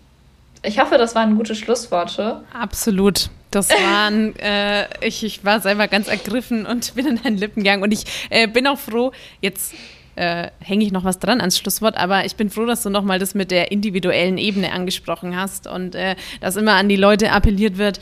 [0.63, 2.43] ich hoffe, das waren gute Schlussworte.
[2.53, 3.29] Absolut.
[3.51, 7.84] Das waren, äh, ich, ich war selber ganz ergriffen und bin in deinen Lippen gegangen.
[7.84, 9.11] Und ich äh, bin auch froh,
[9.41, 9.73] jetzt
[10.16, 13.20] äh, hänge ich noch was dran ans Schlusswort, aber ich bin froh, dass du nochmal
[13.20, 17.78] das mit der individuellen Ebene angesprochen hast und äh, dass immer an die Leute appelliert
[17.78, 17.99] wird,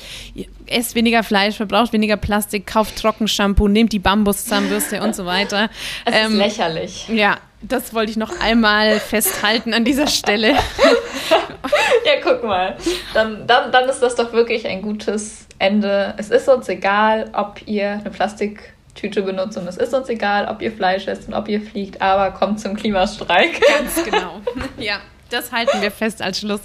[0.66, 5.70] esst weniger Fleisch, verbraucht weniger Plastik, kauft Trockenshampoo, nehmt die Bambuszahnbürste und so weiter.
[6.06, 7.08] Es ähm, ist lächerlich.
[7.10, 10.50] Ja, das wollte ich noch einmal festhalten an dieser Stelle.
[12.06, 12.76] ja, guck mal.
[13.14, 16.16] Dann, dann, dann ist das doch wirklich ein gutes Ende.
[16.18, 20.48] Es ist uns egal, ob ihr eine Plastik Tüte benutzt und es ist uns egal,
[20.48, 23.62] ob ihr Fleisch esst und ob ihr fliegt, aber kommt zum Klimastreik.
[23.68, 24.42] Ganz genau.
[24.78, 25.00] Ja,
[25.32, 26.62] das halten wir fest als Schluss.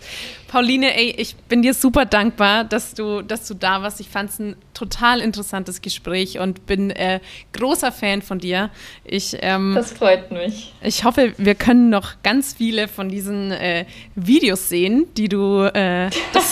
[0.48, 4.00] Pauline, ey, ich bin dir super dankbar, dass du, dass du da warst.
[4.00, 7.20] Ich fand es ein total interessantes Gespräch und bin äh,
[7.52, 8.70] großer Fan von dir.
[9.04, 10.72] Ich, ähm, das freut mich.
[10.82, 16.10] Ich hoffe, wir können noch ganz viele von diesen äh, Videos sehen, die du, äh,
[16.32, 16.50] das,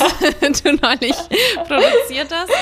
[0.63, 1.17] du neulich
[1.67, 2.53] produziert hast.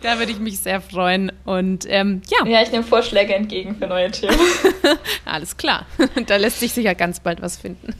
[0.00, 1.30] Da würde ich mich sehr freuen.
[1.44, 2.46] Und ähm, ja.
[2.46, 4.38] Ja, ich nehme Vorschläge entgegen für neue Themen.
[5.24, 5.86] Alles klar.
[6.26, 7.94] Da lässt sich sicher ganz bald was finden.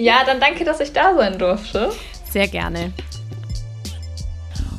[0.00, 1.92] Ja, dann danke, dass ich da sein durfte.
[2.30, 2.90] Sehr gerne.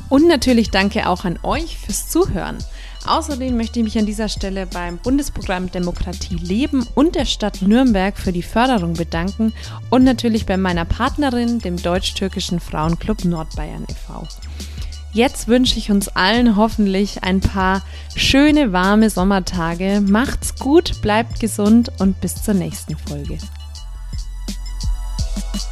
[0.08, 2.58] Und natürlich danke auch an euch fürs Zuhören.
[3.06, 8.18] Außerdem möchte ich mich an dieser Stelle beim Bundesprogramm Demokratie Leben und der Stadt Nürnberg
[8.18, 9.52] für die Förderung bedanken
[9.90, 14.26] und natürlich bei meiner Partnerin, dem deutsch-türkischen Frauenclub Nordbayern e.V.
[15.12, 17.82] Jetzt wünsche ich uns allen hoffentlich ein paar
[18.16, 20.00] schöne, warme Sommertage.
[20.00, 23.38] Macht's gut, bleibt gesund und bis zur nächsten Folge.
[25.34, 25.71] Thank